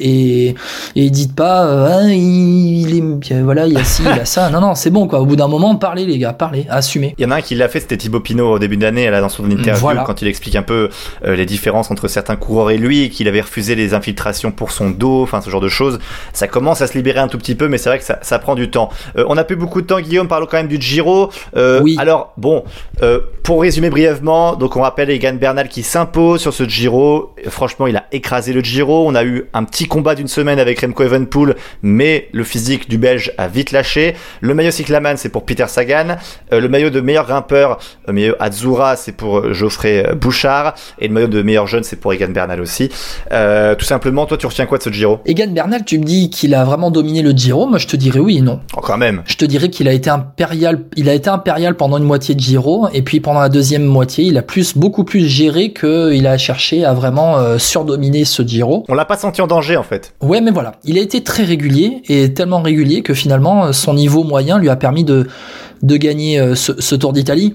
et, 0.00 0.54
et 0.96 1.10
dites 1.10 1.34
pas, 1.34 1.98
ah, 1.98 2.04
il, 2.04 2.96
est, 2.96 3.42
voilà, 3.42 3.66
il 3.66 3.74
y 3.74 3.76
a 3.76 3.84
ci, 3.84 4.00
il 4.02 4.16
y 4.16 4.20
a 4.20 4.24
ça. 4.24 4.48
Non, 4.48 4.62
non, 4.62 4.74
c'est 4.74 4.88
bon 4.88 5.06
quoi. 5.06 5.20
Au 5.20 5.26
bout 5.26 5.36
d'un 5.36 5.46
moment, 5.46 5.76
parlez 5.76 6.06
les 6.06 6.16
gars, 6.16 6.32
parlez, 6.32 6.66
assumez. 6.70 7.14
Il 7.18 7.22
y 7.22 7.26
en 7.26 7.32
a 7.32 7.36
un 7.36 7.40
qui 7.42 7.54
l'a 7.54 7.68
fait, 7.68 7.80
c'était 7.80 7.98
Thibaut 7.98 8.20
Pinot 8.20 8.52
au 8.52 8.58
début 8.58 8.78
d'année, 8.78 9.10
dans 9.10 9.28
son 9.28 9.50
interview, 9.50 10.00
quand 10.06 10.22
il 10.22 10.28
explique 10.28 10.56
un 10.56 10.62
peu 10.62 10.88
euh, 11.26 11.36
les 11.36 11.44
différences 11.44 11.90
entre 11.90 12.08
certains 12.08 12.36
coureurs 12.36 12.70
et 12.70 12.78
lui, 12.78 13.10
qu'il 13.10 13.28
avait 13.28 13.42
refusé 13.42 13.74
les 13.74 13.92
infiltrations 13.92 14.52
pour 14.52 14.72
son 14.72 14.88
dos, 14.88 15.22
enfin 15.22 15.42
ce 15.42 15.50
genre 15.50 15.60
de 15.60 15.68
choses. 15.68 15.98
Ça 16.32 16.48
commence 16.48 16.80
à 16.80 16.86
se 16.86 16.94
libérer 16.94 17.20
un 17.20 17.28
tout 17.28 17.36
petit 17.36 17.56
peu, 17.56 17.68
mais 17.68 17.76
c'est 17.76 17.90
vrai 17.90 17.98
que 17.98 18.06
ça, 18.06 18.18
ça, 18.22 18.38
prend 18.38 18.54
du 18.54 18.70
temps. 18.70 18.88
Euh, 19.18 19.26
on 19.28 19.36
a 19.36 19.44
plus 19.44 19.56
beaucoup 19.56 19.82
de 19.82 19.86
temps, 19.86 20.00
Guillaume, 20.00 20.28
parlons 20.28 20.46
quand 20.50 20.56
même 20.56 20.68
du 20.68 20.80
Giro. 20.80 21.30
Euh, 21.54 21.80
oui. 21.82 21.96
Alors, 21.98 22.32
bon, 22.38 22.64
pour 23.42 23.60
résumer 23.60 23.90
brièvement, 23.90 24.56
donc 24.56 24.76
on 24.76 24.82
rappelle 24.82 25.10
Egan 25.10 25.34
Bernal 25.34 25.68
qui 25.68 25.82
s'impose 25.82 26.40
sur 26.40 26.54
ce 26.54 26.68
Giro. 26.68 27.34
Franchement, 27.48 27.86
il 27.86 27.96
a 27.96 28.04
écrasé 28.12 28.52
le 28.52 28.60
Giro. 28.60 29.06
On 29.06 29.14
a 29.14 29.24
eu 29.24 29.46
un 29.54 29.64
petit 29.64 29.86
combat 29.86 30.14
d'une 30.14 30.28
semaine 30.28 30.58
avec 30.58 30.80
Remco 30.80 31.02
Evenpool, 31.02 31.56
mais 31.82 32.28
le 32.32 32.44
physique 32.44 32.88
du 32.88 32.98
Belge 32.98 33.32
a 33.38 33.48
vite 33.48 33.72
lâché. 33.72 34.14
Le 34.40 34.54
maillot 34.54 34.70
cyclaman, 34.70 35.16
c'est 35.16 35.28
pour 35.28 35.44
Peter 35.44 35.66
Sagan. 35.66 36.16
le 36.50 36.68
maillot 36.68 36.90
de 36.90 37.00
meilleur 37.00 37.26
grimpeur, 37.26 37.78
le 38.06 38.12
maillot 38.12 38.34
Azura, 38.38 38.96
c'est 38.96 39.12
pour 39.12 39.52
Geoffrey 39.52 40.14
Bouchard. 40.14 40.28
Bouchard 40.28 40.74
et 40.98 41.08
le 41.08 41.14
maillot 41.14 41.26
de 41.26 41.40
meilleur 41.40 41.66
jeune 41.66 41.82
c'est 41.82 41.96
pour 41.96 42.12
Egan 42.12 42.28
Bernal 42.28 42.60
aussi. 42.60 42.90
Euh, 43.32 43.74
tout 43.74 43.86
simplement, 43.86 44.26
toi 44.26 44.36
tu 44.36 44.46
retiens 44.46 44.66
quoi 44.66 44.76
de 44.76 44.82
ce 44.82 44.90
Giro? 44.90 45.20
Egan 45.24 45.48
Bernal, 45.48 45.84
tu 45.86 45.98
me 45.98 46.04
dis 46.04 46.28
qu'il 46.28 46.54
a 46.54 46.64
vraiment 46.64 46.90
dominé 46.90 47.22
le 47.22 47.30
Giro, 47.30 47.66
moi 47.66 47.78
je 47.78 47.86
te 47.86 47.96
dirais 47.96 48.20
oui 48.20 48.38
et 48.38 48.40
non. 48.42 48.60
Oh, 48.76 48.80
quand 48.82 48.98
même. 48.98 49.22
Je 49.26 49.36
te 49.36 49.46
dirais 49.46 49.70
qu'il 49.70 49.88
a 49.88 49.92
été 49.92 50.10
impérial, 50.10 50.84
il 50.96 51.08
a 51.08 51.14
été 51.14 51.30
impérial 51.30 51.76
pendant 51.76 51.96
une 51.96 52.04
moitié 52.04 52.27
de 52.34 52.40
Giro 52.40 52.88
et 52.92 53.02
puis 53.02 53.20
pendant 53.20 53.40
la 53.40 53.48
deuxième 53.48 53.84
moitié, 53.84 54.24
il 54.24 54.38
a 54.38 54.42
plus 54.42 54.76
beaucoup 54.76 55.04
plus 55.04 55.26
géré 55.26 55.72
que 55.72 56.12
il 56.12 56.26
a 56.26 56.38
cherché 56.38 56.84
à 56.84 56.94
vraiment 56.94 57.38
euh, 57.38 57.58
surdominer 57.58 58.24
ce 58.24 58.42
Giro. 58.42 58.84
On 58.88 58.94
l'a 58.94 59.04
pas 59.04 59.16
senti 59.16 59.42
en 59.42 59.46
danger 59.46 59.76
en 59.76 59.82
fait. 59.82 60.14
Ouais, 60.22 60.40
mais 60.40 60.50
voilà, 60.50 60.72
il 60.84 60.98
a 60.98 61.00
été 61.00 61.22
très 61.22 61.44
régulier 61.44 62.02
et 62.08 62.32
tellement 62.32 62.62
régulier 62.62 63.02
que 63.02 63.14
finalement 63.14 63.72
son 63.72 63.94
niveau 63.94 64.24
moyen 64.24 64.58
lui 64.58 64.68
a 64.68 64.76
permis 64.76 65.04
de 65.04 65.26
de 65.82 65.96
gagner 65.96 66.40
euh, 66.40 66.54
ce 66.54 66.94
Tour 66.94 67.12
d'Italie. 67.12 67.54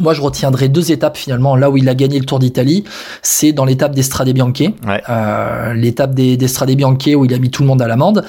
Moi, 0.00 0.14
je 0.14 0.20
retiendrai 0.20 0.68
deux 0.68 0.92
étapes 0.92 1.16
finalement. 1.16 1.56
Là 1.56 1.70
où 1.70 1.76
il 1.76 1.88
a 1.88 1.94
gagné 1.94 2.18
le 2.18 2.24
Tour 2.24 2.38
d'Italie, 2.38 2.84
c'est 3.22 3.52
dans 3.52 3.64
l'étape 3.64 3.94
d'Estrade 3.94 4.30
Bianche, 4.30 4.62
euh, 5.08 5.74
l'étape 5.74 6.14
d'Estrade 6.14 6.70
Bianche 6.70 7.06
où 7.14 7.24
il 7.24 7.34
a 7.34 7.38
mis 7.38 7.50
tout 7.50 7.62
le 7.62 7.68
monde 7.68 7.82
à 7.82 7.88
l'amende, 7.88 8.24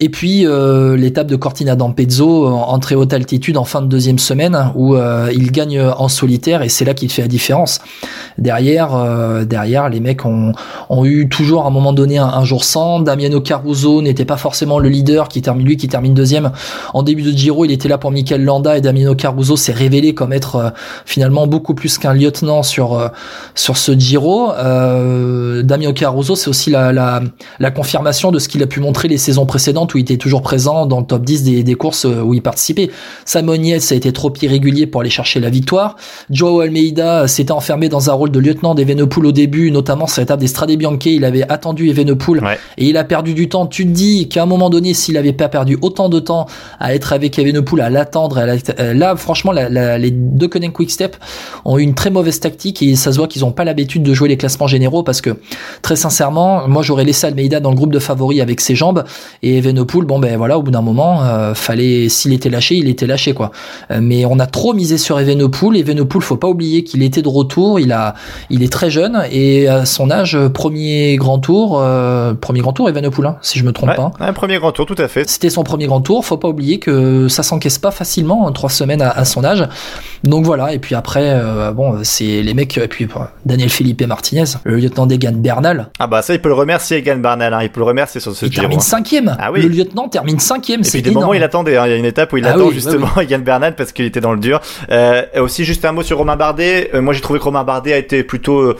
et 0.00 0.08
puis 0.08 0.46
euh, 0.46 0.96
l'étape 0.96 1.26
de 1.26 1.36
Cortina 1.36 1.76
d'Ampezzo 1.76 2.46
en 2.46 2.78
très 2.78 2.94
haute 2.94 3.12
altitude 3.12 3.56
en 3.56 3.64
fin 3.64 3.80
de 3.80 3.86
deuxième 3.86 4.18
semaine 4.18 4.70
où 4.74 4.96
euh, 4.96 5.30
il 5.32 5.52
gagne 5.52 5.80
en 5.80 6.08
solitaire 6.08 6.62
et 6.62 6.68
c'est 6.68 6.84
là 6.84 6.94
qu'il 6.94 7.10
fait 7.10 7.22
la 7.22 7.28
différence. 7.28 7.80
Derrière, 8.38 8.94
euh, 8.94 9.44
derrière, 9.44 9.88
les 9.88 10.00
mecs 10.00 10.24
ont, 10.24 10.52
ont 10.88 11.04
eu 11.04 11.28
toujours 11.28 11.64
à 11.64 11.68
un 11.68 11.70
moment 11.70 11.92
donné 11.92 12.18
un, 12.18 12.44
jour 12.44 12.64
sans. 12.64 13.00
Damiano 13.00 13.40
Caruso 13.40 14.02
n'était 14.02 14.24
pas 14.24 14.36
forcément 14.36 14.78
le 14.78 14.88
leader 14.88 15.28
qui 15.28 15.40
termine 15.40 15.66
lui 15.66 15.76
qui 15.76 15.88
termine 15.88 16.14
deuxième 16.14 16.52
en 16.92 17.02
début 17.02 17.22
de 17.22 17.30
Giro. 17.30 17.64
Il 17.64 17.72
était 17.72 17.88
là 17.88 17.96
pour 17.96 18.10
Mikel 18.10 18.44
Landa 18.44 18.76
et 18.76 18.80
Damiano 18.80 19.14
Caruso 19.14 19.56
s'est 19.56 19.72
révélé 19.72 20.14
comme 20.14 20.32
être 20.32 20.72
finalement 21.14 21.46
beaucoup 21.46 21.74
plus 21.74 21.96
qu'un 21.96 22.12
lieutenant 22.12 22.64
sur 22.64 22.94
euh, 22.94 23.06
sur 23.54 23.76
ce 23.76 23.92
Giro. 23.92 24.50
Euh, 24.50 25.62
Damien 25.62 25.92
Caruso, 25.92 26.34
c'est 26.34 26.50
aussi 26.50 26.70
la, 26.70 26.92
la, 26.92 27.22
la, 27.60 27.70
confirmation 27.70 28.32
de 28.32 28.40
ce 28.40 28.48
qu'il 28.48 28.60
a 28.64 28.66
pu 28.66 28.80
montrer 28.80 29.06
les 29.06 29.16
saisons 29.16 29.46
précédentes 29.46 29.94
où 29.94 29.98
il 29.98 30.00
était 30.00 30.16
toujours 30.16 30.42
présent 30.42 30.86
dans 30.86 30.98
le 30.98 31.06
top 31.06 31.22
10 31.22 31.44
des, 31.44 31.62
des 31.62 31.74
courses 31.76 32.04
euh, 32.04 32.20
où 32.20 32.34
il 32.34 32.42
participait. 32.42 32.90
Simon 33.24 33.54
Yates 33.54 33.92
a 33.92 33.94
été 33.94 34.12
trop 34.12 34.32
irrégulier 34.42 34.88
pour 34.88 35.02
aller 35.02 35.10
chercher 35.10 35.38
la 35.38 35.50
victoire. 35.50 35.94
Joao 36.30 36.62
Almeida 36.62 37.28
s'était 37.28 37.52
enfermé 37.52 37.88
dans 37.88 38.10
un 38.10 38.12
rôle 38.12 38.32
de 38.32 38.40
lieutenant 38.40 38.74
d'Evenepoel 38.74 39.26
au 39.26 39.32
début, 39.32 39.70
notamment 39.70 40.08
sur 40.08 40.20
l'étape 40.20 40.40
des 40.40 40.48
Strade 40.48 40.72
Bianche. 40.72 41.06
Il 41.06 41.24
avait 41.24 41.48
attendu 41.48 41.88
Evenepoel 41.90 42.42
et 42.76 42.88
il 42.88 42.96
a 42.96 43.04
perdu 43.04 43.34
du 43.34 43.48
temps. 43.48 43.68
Tu 43.68 43.84
te 43.84 43.90
dis 43.90 44.28
qu'à 44.28 44.42
un 44.42 44.46
moment 44.46 44.68
donné, 44.68 44.94
s'il 44.94 45.16
avait 45.16 45.32
pas 45.32 45.48
perdu 45.48 45.78
autant 45.80 46.08
de 46.08 46.18
temps 46.18 46.46
à 46.80 46.92
être 46.92 47.12
avec 47.12 47.38
Evenepoel, 47.38 47.82
à 47.82 47.90
l'attendre, 47.90 48.44
là, 48.78 49.14
franchement, 49.14 49.52
la, 49.52 49.96
les 49.96 50.10
deux 50.10 50.48
Connect 50.48 50.74
Quick 50.74 50.90
Step 50.94 51.16
ont 51.64 51.78
eu 51.78 51.82
une 51.82 51.94
très 51.94 52.10
mauvaise 52.10 52.40
tactique 52.40 52.82
et 52.82 52.96
ça 52.96 53.12
se 53.12 53.18
voit 53.18 53.28
qu'ils 53.28 53.42
n'ont 53.42 53.52
pas 53.52 53.64
l'habitude 53.64 54.02
de 54.02 54.14
jouer 54.14 54.28
les 54.28 54.36
classements 54.36 54.66
généraux 54.66 55.02
parce 55.02 55.20
que 55.20 55.36
très 55.82 55.96
sincèrement, 55.96 56.66
moi 56.68 56.82
j'aurais 56.82 57.04
laissé 57.04 57.26
Almeida 57.26 57.60
dans 57.60 57.70
le 57.70 57.76
groupe 57.76 57.92
de 57.92 57.98
favoris 57.98 58.40
avec 58.40 58.60
ses 58.60 58.74
jambes 58.74 59.04
et 59.42 59.58
Evenepoel, 59.58 60.04
bon 60.04 60.18
ben 60.18 60.36
voilà, 60.36 60.58
au 60.58 60.62
bout 60.62 60.70
d'un 60.70 60.82
moment, 60.82 61.22
euh, 61.22 61.54
fallait 61.54 62.08
s'il 62.08 62.32
était 62.32 62.50
lâché, 62.50 62.76
il 62.76 62.88
était 62.88 63.06
lâché 63.06 63.34
quoi. 63.34 63.50
Euh, 63.90 63.98
mais 64.00 64.24
on 64.24 64.38
a 64.38 64.46
trop 64.46 64.72
misé 64.72 64.98
sur 64.98 65.18
Evenepoel. 65.18 65.76
Evenepoel, 65.76 66.22
faut 66.22 66.36
pas 66.36 66.48
oublier 66.48 66.84
qu'il 66.84 67.02
était 67.02 67.22
de 67.22 67.28
retour, 67.28 67.80
il 67.80 67.92
a, 67.92 68.14
il 68.50 68.62
est 68.62 68.72
très 68.72 68.90
jeune 68.90 69.22
et 69.30 69.68
à 69.68 69.84
son 69.84 70.10
âge, 70.10 70.38
premier 70.48 71.16
grand 71.16 71.38
tour, 71.38 71.80
euh, 71.80 72.34
premier 72.34 72.60
grand 72.60 72.72
tour 72.72 72.88
Evenepoel, 72.88 73.26
hein, 73.26 73.36
si 73.42 73.58
je 73.58 73.64
me 73.64 73.72
trompe 73.72 73.94
pas. 73.96 74.12
Un 74.20 74.32
premier 74.32 74.58
grand 74.58 74.72
tour, 74.72 74.86
tout 74.86 74.94
à 74.98 75.08
fait. 75.08 75.28
C'était 75.28 75.50
son 75.50 75.64
premier 75.64 75.86
grand 75.86 76.00
tour. 76.00 76.24
Faut 76.24 76.36
pas 76.36 76.48
oublier 76.48 76.78
que 76.78 77.28
ça 77.28 77.42
s'encaisse 77.42 77.78
pas 77.78 77.90
facilement, 77.90 78.44
en 78.44 78.52
trois 78.52 78.70
semaines 78.70 79.02
à, 79.02 79.10
à 79.10 79.24
son 79.24 79.44
âge. 79.44 79.66
Donc 80.24 80.44
voilà. 80.46 80.72
Et 80.72 80.78
puis 80.78 80.94
après, 80.94 81.30
euh, 81.34 81.70
bon, 81.72 81.98
c'est 82.02 82.42
les 82.42 82.54
mecs. 82.54 82.78
Et 82.78 82.88
puis 82.88 83.06
Daniel 83.44 83.68
Felipe 83.68 84.02
Martinez, 84.06 84.44
le 84.64 84.76
lieutenant 84.76 85.06
d'Egan 85.06 85.34
Bernal. 85.34 85.90
Ah 85.98 86.06
bah 86.06 86.22
ça, 86.22 86.32
il 86.32 86.40
peut 86.40 86.48
le 86.48 86.54
remercier 86.54 86.98
Egan 86.98 87.16
Bernal. 87.16 87.52
Hein, 87.52 87.60
il 87.62 87.70
peut 87.70 87.80
le 87.80 87.86
remercier 87.86 88.20
sur 88.20 88.34
ce 88.34 88.46
il 88.46 88.54
termine 88.54 88.80
cinquième. 88.80 89.36
Ah 89.38 89.52
oui. 89.52 89.62
Le 89.62 89.68
lieutenant 89.68 90.08
termine 90.08 90.38
cinquième. 90.38 90.80
Et 90.80 90.88
puis 90.88 91.02
des 91.02 91.10
moments 91.10 91.34
il 91.34 91.42
attendait. 91.42 91.76
Hein. 91.76 91.86
Il 91.86 91.90
y 91.90 91.92
a 91.92 91.96
une 91.96 92.04
étape 92.06 92.32
où 92.32 92.38
il 92.38 92.46
ah 92.46 92.52
attend 92.52 92.70
justement 92.70 93.08
Egan 93.20 93.40
Bernal 93.40 93.76
parce 93.76 93.92
qu'il 93.92 94.06
était 94.06 94.20
dans 94.20 94.32
le 94.32 94.40
dur. 94.40 94.60
Euh, 94.90 95.22
aussi 95.38 95.64
juste 95.64 95.84
un 95.84 95.92
mot 95.92 96.02
sur 96.02 96.16
Romain 96.16 96.36
Bardet. 96.36 96.90
Euh, 96.94 97.02
moi 97.02 97.12
j'ai 97.12 97.20
trouvé 97.20 97.38
que 97.38 97.44
Romain 97.44 97.64
Bardet 97.64 97.92
a 97.92 97.98
été 97.98 98.24
plutôt 98.24 98.74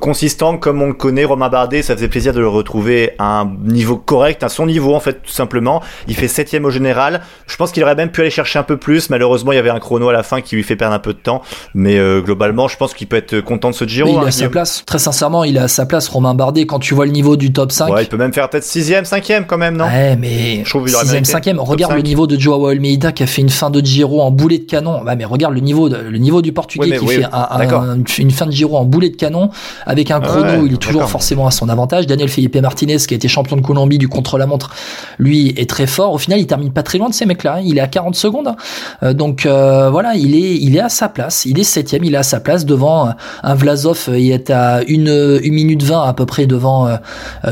consistant 0.00 0.56
comme 0.58 0.82
on 0.82 0.88
le 0.88 0.94
connaît. 0.94 1.24
Romain 1.24 1.48
Bardet, 1.48 1.82
ça 1.82 1.94
faisait 1.94 2.08
plaisir 2.08 2.32
de 2.32 2.40
le 2.40 2.48
retrouver 2.48 3.12
à 3.18 3.40
un 3.40 3.52
niveau 3.64 3.96
correct, 3.96 4.42
à 4.42 4.48
son 4.48 4.66
niveau 4.66 4.94
en 4.94 5.00
fait 5.00 5.22
tout 5.22 5.30
simplement. 5.30 5.80
Il 6.08 6.16
fait 6.16 6.28
septième 6.28 6.64
au 6.64 6.70
général. 6.70 7.20
Je 7.46 7.56
pense 7.56 7.70
qu'il 7.70 7.84
aurait 7.84 7.94
même 7.94 8.10
pu 8.10 8.22
aller 8.22 8.30
chercher 8.30 8.58
un 8.58 8.64
peu 8.64 8.76
plus. 8.76 9.10
Malheureusement 9.10 9.52
il 9.52 9.56
y 9.56 9.60
avait 9.60 9.70
un 9.70 9.78
chrono 9.78 10.08
à 10.08 10.12
la 10.12 10.24
fin 10.24 10.40
qui 10.40 10.56
lui 10.56 10.64
fait 10.64 10.76
perdre 10.76 10.87
un 10.92 10.98
peu 10.98 11.12
de 11.12 11.18
temps. 11.18 11.42
Mais 11.74 11.98
euh, 11.98 12.20
globalement, 12.20 12.68
je 12.68 12.76
pense 12.76 12.94
qu'il 12.94 13.06
peut 13.06 13.16
être 13.16 13.40
content 13.40 13.70
de 13.70 13.74
ce 13.74 13.86
Giro. 13.86 14.10
il 14.10 14.18
a 14.18 14.28
hein, 14.28 14.30
sa 14.30 14.48
place. 14.48 14.82
Très 14.86 14.98
sincèrement, 14.98 15.44
il 15.44 15.58
a 15.58 15.68
sa 15.68 15.86
place, 15.86 16.08
Romain 16.08 16.34
Bardet. 16.34 16.66
Quand 16.66 16.78
tu 16.78 16.94
vois 16.94 17.06
le 17.06 17.12
niveau 17.12 17.36
du 17.36 17.52
top 17.52 17.72
5. 17.72 17.92
Ouais, 17.92 18.04
il 18.04 18.08
peut 18.08 18.16
même 18.16 18.32
faire 18.32 18.48
peut-être 18.48 18.64
6ème, 18.64 19.04
5ème 19.04 19.46
quand 19.46 19.58
même, 19.58 19.76
non? 19.76 19.86
Ouais, 19.86 20.16
mais. 20.16 20.62
Je 20.64 20.70
trouve 20.70 20.86
6ème, 20.86 21.24
5ème. 21.24 21.58
Regarde 21.58 21.94
le 21.94 22.02
niveau 22.02 22.26
de 22.26 22.38
Joao 22.38 22.66
Almeida 22.66 23.12
qui 23.12 23.22
a 23.22 23.26
fait 23.26 23.42
une 23.42 23.50
fin 23.50 23.70
de 23.70 23.80
Giro 23.80 24.22
en 24.22 24.30
boulet 24.30 24.58
de 24.58 24.64
canon. 24.64 25.02
Ouais, 25.02 25.16
mais 25.16 25.24
regarde 25.24 25.54
le 25.54 25.60
niveau, 25.60 25.88
de, 25.88 25.96
le 25.96 26.18
niveau 26.18 26.42
du 26.42 26.52
Portugais 26.52 26.98
qui 26.98 27.06
fait 27.06 28.22
une 28.22 28.30
fin 28.30 28.46
de 28.46 28.52
Giro 28.52 28.76
en 28.76 28.84
boulet 28.84 29.10
de 29.10 29.16
canon 29.16 29.50
avec 29.86 30.10
un 30.10 30.20
chrono. 30.20 30.66
il 30.66 30.74
est 30.74 30.76
toujours 30.76 31.08
forcément 31.08 31.46
à 31.46 31.50
son 31.50 31.68
avantage. 31.68 32.06
Daniel 32.06 32.28
Felipe 32.28 32.56
Martinez, 32.56 32.98
qui 32.98 33.14
a 33.14 33.16
été 33.16 33.28
champion 33.28 33.56
de 33.56 33.62
Colombie 33.62 33.98
du 33.98 34.08
contre-la-montre, 34.08 34.70
lui 35.18 35.54
est 35.56 35.68
très 35.68 35.86
fort. 35.86 36.12
Au 36.12 36.18
final, 36.18 36.38
il 36.40 36.46
termine 36.46 36.72
pas 36.72 36.82
très 36.82 36.98
loin 36.98 37.08
de 37.08 37.14
ces 37.14 37.26
mecs-là. 37.26 37.56
Hein. 37.56 37.62
Il 37.64 37.78
est 37.78 37.82
à 37.82 37.86
40 37.86 38.14
secondes. 38.14 38.48
Hein. 38.48 38.56
Euh, 39.02 39.12
donc 39.12 39.46
euh, 39.46 39.90
voilà, 39.90 40.14
il 40.14 40.34
est, 40.34 40.56
il 40.56 40.76
est 40.76 40.77
à 40.80 40.88
sa 40.88 41.08
place. 41.08 41.44
Il 41.44 41.58
est 41.58 41.64
septième, 41.64 42.04
il 42.04 42.14
est 42.14 42.18
à 42.18 42.22
sa 42.22 42.40
place 42.40 42.64
devant 42.64 43.10
un 43.42 43.54
Vlasov. 43.54 44.08
Il 44.08 44.30
est 44.30 44.50
à 44.50 44.82
une, 44.86 45.38
une 45.42 45.54
minute 45.54 45.82
20 45.82 46.04
à 46.04 46.12
peu 46.12 46.26
près 46.26 46.46
devant 46.46 46.88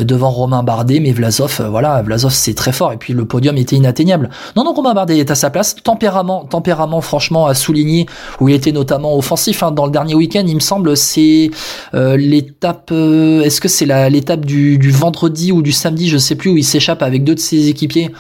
devant 0.00 0.30
Romain 0.30 0.62
Bardet, 0.62 1.00
mais 1.00 1.12
Vlasov, 1.12 1.66
voilà, 1.70 2.02
Vlasov 2.02 2.32
c'est 2.32 2.54
très 2.54 2.72
fort. 2.72 2.92
Et 2.92 2.96
puis 2.96 3.12
le 3.12 3.24
podium 3.24 3.56
était 3.56 3.76
inatteignable. 3.76 4.30
Non, 4.56 4.64
non, 4.64 4.72
Romain 4.72 4.94
Bardet 4.94 5.18
est 5.18 5.30
à 5.30 5.34
sa 5.34 5.50
place. 5.50 5.76
Tempérament, 5.82 6.44
tempérament, 6.44 7.00
franchement, 7.00 7.46
à 7.46 7.54
souligner 7.54 8.06
où 8.40 8.48
il 8.48 8.54
était 8.54 8.72
notamment 8.72 9.16
offensif 9.16 9.62
hein. 9.62 9.70
dans 9.70 9.86
le 9.86 9.92
dernier 9.92 10.14
week-end. 10.14 10.44
Il 10.46 10.54
me 10.54 10.60
semble 10.60 10.96
c'est 10.96 11.50
l'étape. 11.92 12.90
Est-ce 12.92 13.60
que 13.60 13.68
c'est 13.68 13.86
l'étape 14.10 14.44
du, 14.44 14.78
du 14.78 14.90
vendredi 14.90 15.52
ou 15.52 15.62
du 15.62 15.72
samedi, 15.72 16.08
je 16.08 16.18
sais 16.18 16.34
plus, 16.34 16.50
où 16.50 16.56
il 16.56 16.64
s'échappe 16.64 17.02
avec 17.02 17.24
deux 17.24 17.34
de 17.34 17.40
ses 17.40 17.68
équipiers, 17.68 18.10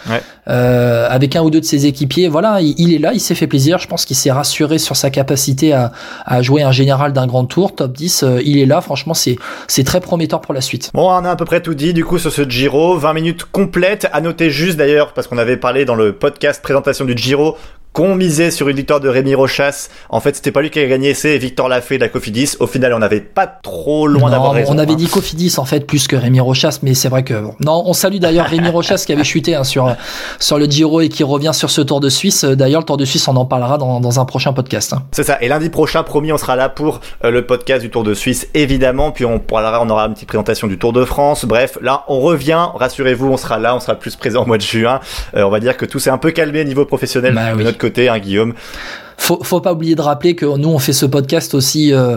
euh, 0.48 1.08
avec 1.10 1.36
un 1.36 1.42
ou 1.42 1.50
deux 1.50 1.60
de 1.60 1.64
ses 1.64 1.86
équipiers. 1.86 2.28
Voilà, 2.28 2.60
il, 2.60 2.94
est 2.94 2.98
là, 2.98 3.12
il 3.12 3.20
s'est 3.20 3.34
fait 3.34 3.46
plaisir. 3.46 3.78
Je 3.78 3.88
pense 3.88 4.04
qu'il 4.04 4.16
s'est 4.16 4.30
rassuré 4.30 4.78
sur 4.78 4.95
sa 4.96 5.10
capacité 5.10 5.72
à, 5.72 6.42
jouer 6.42 6.62
un 6.62 6.72
général 6.72 7.12
d'un 7.12 7.26
grand 7.26 7.44
tour, 7.44 7.74
top 7.74 7.92
10. 7.92 8.22
Euh, 8.22 8.40
il 8.44 8.58
est 8.58 8.66
là, 8.66 8.80
franchement, 8.80 9.14
c'est 9.14 9.36
c'est 9.68 9.84
très 9.84 10.00
prometteur 10.00 10.40
pour 10.40 10.54
la 10.54 10.60
suite. 10.60 10.90
Bon, 10.94 11.10
on 11.10 11.24
a 11.24 11.30
à 11.30 11.36
peu 11.36 11.44
près 11.44 11.60
tout 11.60 11.74
dit 11.74 11.94
du 11.94 12.04
coup 12.04 12.18
sur 12.18 12.32
ce 12.32 12.48
Giro, 12.48 12.96
20 12.96 13.12
minutes 13.12 13.44
complètes. 13.44 14.08
À 14.12 14.20
noter 14.20 14.50
juste 14.50 14.76
d'ailleurs, 14.76 15.12
parce 15.12 15.26
qu'on 15.26 15.38
avait 15.38 15.56
parlé 15.56 15.84
dans 15.84 15.94
le 15.94 16.12
podcast 16.12 16.62
présentation 16.62 17.04
du 17.04 17.16
Giro, 17.16 17.56
qu'on 17.96 18.14
misait 18.14 18.50
sur 18.50 18.68
une 18.68 18.76
victoire 18.76 19.00
de 19.00 19.08
Rémi 19.08 19.34
Rochas. 19.34 19.88
En 20.10 20.20
fait, 20.20 20.36
c'était 20.36 20.52
pas 20.52 20.60
lui 20.60 20.68
qui 20.68 20.78
a 20.78 20.86
gagné, 20.86 21.14
c'est 21.14 21.38
Victor 21.38 21.66
Lafay 21.66 21.96
de 21.96 22.02
la 22.02 22.10
Cofidis. 22.10 22.54
Au 22.60 22.66
final, 22.66 22.92
on 22.92 22.98
n'avait 22.98 23.22
pas 23.22 23.46
trop 23.46 24.06
loin 24.06 24.30
d'avoir 24.30 24.52
raison. 24.52 24.74
On 24.74 24.76
avait 24.76 24.92
hein. 24.92 24.96
dit 24.96 25.08
Cofidis 25.08 25.54
en 25.56 25.64
fait 25.64 25.86
plus 25.86 26.06
que 26.06 26.14
Rémi 26.14 26.38
Rochas, 26.38 26.80
mais 26.82 26.92
c'est 26.92 27.08
vrai 27.08 27.24
que 27.24 27.32
non. 27.64 27.84
On 27.86 27.94
salue 27.94 28.18
d'ailleurs 28.18 28.48
Rémi 28.48 28.68
Rochas 28.68 29.02
qui 29.06 29.14
avait 29.14 29.24
chuté 29.24 29.54
hein, 29.54 29.64
sur 29.64 29.96
sur 30.38 30.58
le 30.58 30.66
Giro 30.66 31.00
et 31.00 31.08
qui 31.08 31.24
revient 31.24 31.52
sur 31.54 31.70
ce 31.70 31.80
Tour 31.80 32.00
de 32.00 32.10
Suisse. 32.10 32.44
D'ailleurs, 32.44 32.82
le 32.82 32.84
Tour 32.84 32.98
de 32.98 33.06
Suisse, 33.06 33.28
on 33.28 33.36
en 33.36 33.46
parlera 33.46 33.78
dans, 33.78 33.98
dans 33.98 34.20
un 34.20 34.26
prochain 34.26 34.52
podcast. 34.52 34.92
Hein. 34.92 35.04
C'est 35.12 35.24
ça. 35.24 35.38
Et 35.40 35.48
lundi 35.48 35.70
prochain, 35.70 36.02
promis, 36.02 36.32
on 36.32 36.36
sera 36.36 36.54
là 36.54 36.68
pour 36.68 37.00
euh, 37.24 37.30
le 37.30 37.46
podcast 37.46 37.80
du 37.80 37.88
Tour 37.88 38.04
de 38.04 38.12
Suisse, 38.12 38.46
évidemment. 38.52 39.10
Puis 39.10 39.24
on 39.24 39.38
parlera, 39.38 39.82
on 39.82 39.88
aura 39.88 40.04
une 40.04 40.12
petite 40.12 40.28
présentation 40.28 40.66
du 40.66 40.76
Tour 40.76 40.92
de 40.92 41.06
France. 41.06 41.46
Bref, 41.46 41.78
là, 41.80 42.04
on 42.08 42.20
revient. 42.20 42.66
Rassurez-vous, 42.74 43.28
on 43.28 43.38
sera 43.38 43.58
là, 43.58 43.74
on 43.74 43.80
sera 43.80 43.94
plus 43.94 44.16
présent 44.16 44.42
au 44.42 44.46
mois 44.46 44.58
de 44.58 44.62
juin. 44.62 45.00
Euh, 45.34 45.44
on 45.44 45.50
va 45.50 45.60
dire 45.60 45.78
que 45.78 45.86
tout 45.86 45.98
s'est 45.98 46.10
un 46.10 46.18
peu 46.18 46.32
calmé 46.32 46.60
au 46.60 46.64
niveau 46.64 46.84
professionnel 46.84 47.32
bah 47.32 47.54
de 47.54 47.62
notre 47.62 47.85
côté, 47.86 48.08
hein, 48.08 48.18
Guillaume? 48.18 48.54
Faut, 49.18 49.42
faut 49.42 49.60
pas 49.60 49.72
oublier 49.72 49.94
de 49.94 50.02
rappeler 50.02 50.34
que 50.34 50.44
nous 50.44 50.68
on 50.68 50.78
fait 50.78 50.92
ce 50.92 51.06
podcast 51.06 51.54
aussi, 51.54 51.92
euh, 51.92 52.16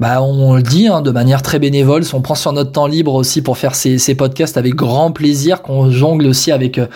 bah 0.00 0.22
on 0.22 0.56
le 0.56 0.62
dit 0.62 0.88
hein, 0.88 1.02
de 1.02 1.10
manière 1.10 1.42
très 1.42 1.58
bénévole. 1.58 2.02
On 2.12 2.20
prend 2.20 2.34
sur 2.34 2.52
notre 2.52 2.72
temps 2.72 2.86
libre 2.86 3.14
aussi 3.14 3.42
pour 3.42 3.58
faire 3.58 3.74
ces, 3.74 3.98
ces 3.98 4.14
podcasts 4.14 4.56
avec 4.56 4.74
grand 4.74 5.12
plaisir, 5.12 5.62
qu'on 5.62 5.90
jongle 5.90 6.26
aussi 6.26 6.50
avec 6.50 6.78
euh, 6.78 6.86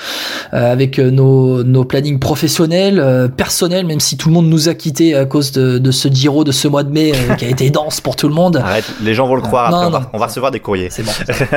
avec 0.52 0.98
nos, 0.98 1.62
nos 1.64 1.84
plannings 1.84 2.18
professionnels, 2.18 2.98
euh, 2.98 3.28
personnels, 3.28 3.86
même 3.86 4.00
si 4.00 4.16
tout 4.16 4.28
le 4.28 4.34
monde 4.34 4.48
nous 4.48 4.68
a 4.68 4.74
quittés 4.74 5.14
à 5.14 5.26
cause 5.26 5.52
de, 5.52 5.78
de 5.78 5.90
ce 5.90 6.08
Giro 6.08 6.44
de 6.44 6.52
ce 6.52 6.68
mois 6.68 6.82
de 6.82 6.90
mai 6.90 7.12
qui 7.38 7.44
a 7.44 7.48
été 7.48 7.70
dense 7.70 8.00
pour 8.00 8.16
tout 8.16 8.28
le 8.28 8.34
monde. 8.34 8.56
Arrête, 8.56 8.90
les 9.02 9.14
gens 9.14 9.26
vont 9.26 9.36
le 9.36 9.42
croire. 9.42 9.66
après, 9.66 10.08
on, 10.12 10.18
va, 10.18 10.26
recevoir 10.26 10.50
des 10.50 10.60
courriers. 10.60 10.88
C'est 10.90 11.02
bon. 11.02 11.12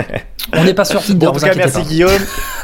on 0.53 0.63
n'est 0.63 0.73
pas 0.73 0.85
sur 0.85 1.01
Tinder. 1.01 1.27
en 1.27 1.31
tout 1.31 1.39
cas, 1.39 1.55
merci 1.55 1.81
Guillaume. 1.83 2.11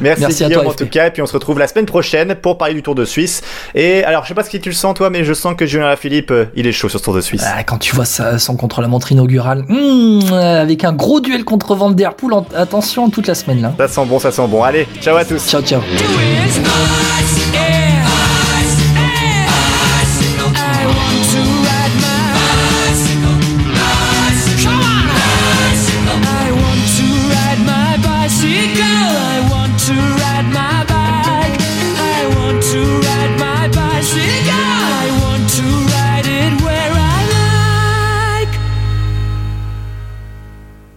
merci, 0.00 0.20
merci, 0.20 0.44
Guillaume 0.44 0.66
en 0.66 0.72
tout 0.72 0.86
cas, 0.86 1.08
et 1.08 1.10
puis 1.10 1.22
on 1.22 1.26
se 1.26 1.32
retrouve 1.32 1.58
la 1.58 1.66
semaine 1.66 1.86
prochaine 1.86 2.34
pour 2.34 2.58
parler 2.58 2.74
du 2.74 2.82
Tour 2.82 2.94
de 2.94 3.04
Suisse. 3.08 3.42
Et 3.74 4.04
alors, 4.04 4.22
je 4.22 4.28
sais 4.28 4.34
pas 4.34 4.44
ce 4.44 4.50
que 4.50 4.56
tu 4.56 4.68
le 4.68 4.74
sens 4.74 4.94
toi, 4.94 5.10
mais 5.10 5.24
je 5.24 5.32
sens 5.32 5.54
que 5.56 5.66
Julien 5.66 5.94
Philippe, 5.96 6.30
euh, 6.30 6.46
il 6.54 6.66
est 6.66 6.72
chaud 6.72 6.88
sur 6.88 6.98
ce 7.00 7.04
Tour 7.04 7.14
de 7.14 7.20
Suisse. 7.20 7.44
Ah, 7.44 7.64
quand 7.64 7.78
tu 7.78 7.94
vois 7.94 8.04
ça, 8.04 8.38
son 8.38 8.56
contre-la-montre 8.56 9.12
inaugurale, 9.12 9.64
hmm, 9.68 10.32
avec 10.32 10.84
un 10.84 10.92
gros 10.92 11.20
duel 11.20 11.44
contre 11.44 11.74
Van 11.74 11.90
Der 11.90 12.14
Poel, 12.14 12.44
attention 12.54 13.10
toute 13.10 13.26
la 13.26 13.34
semaine 13.34 13.62
là. 13.62 13.72
Ça 13.78 13.88
sent 13.88 14.06
bon, 14.06 14.18
ça 14.18 14.30
sent 14.30 14.46
bon. 14.48 14.62
Allez, 14.62 14.86
ciao 15.00 15.16
à 15.16 15.24
tous. 15.24 15.44
Ciao, 15.46 15.62
ciao. 15.62 15.80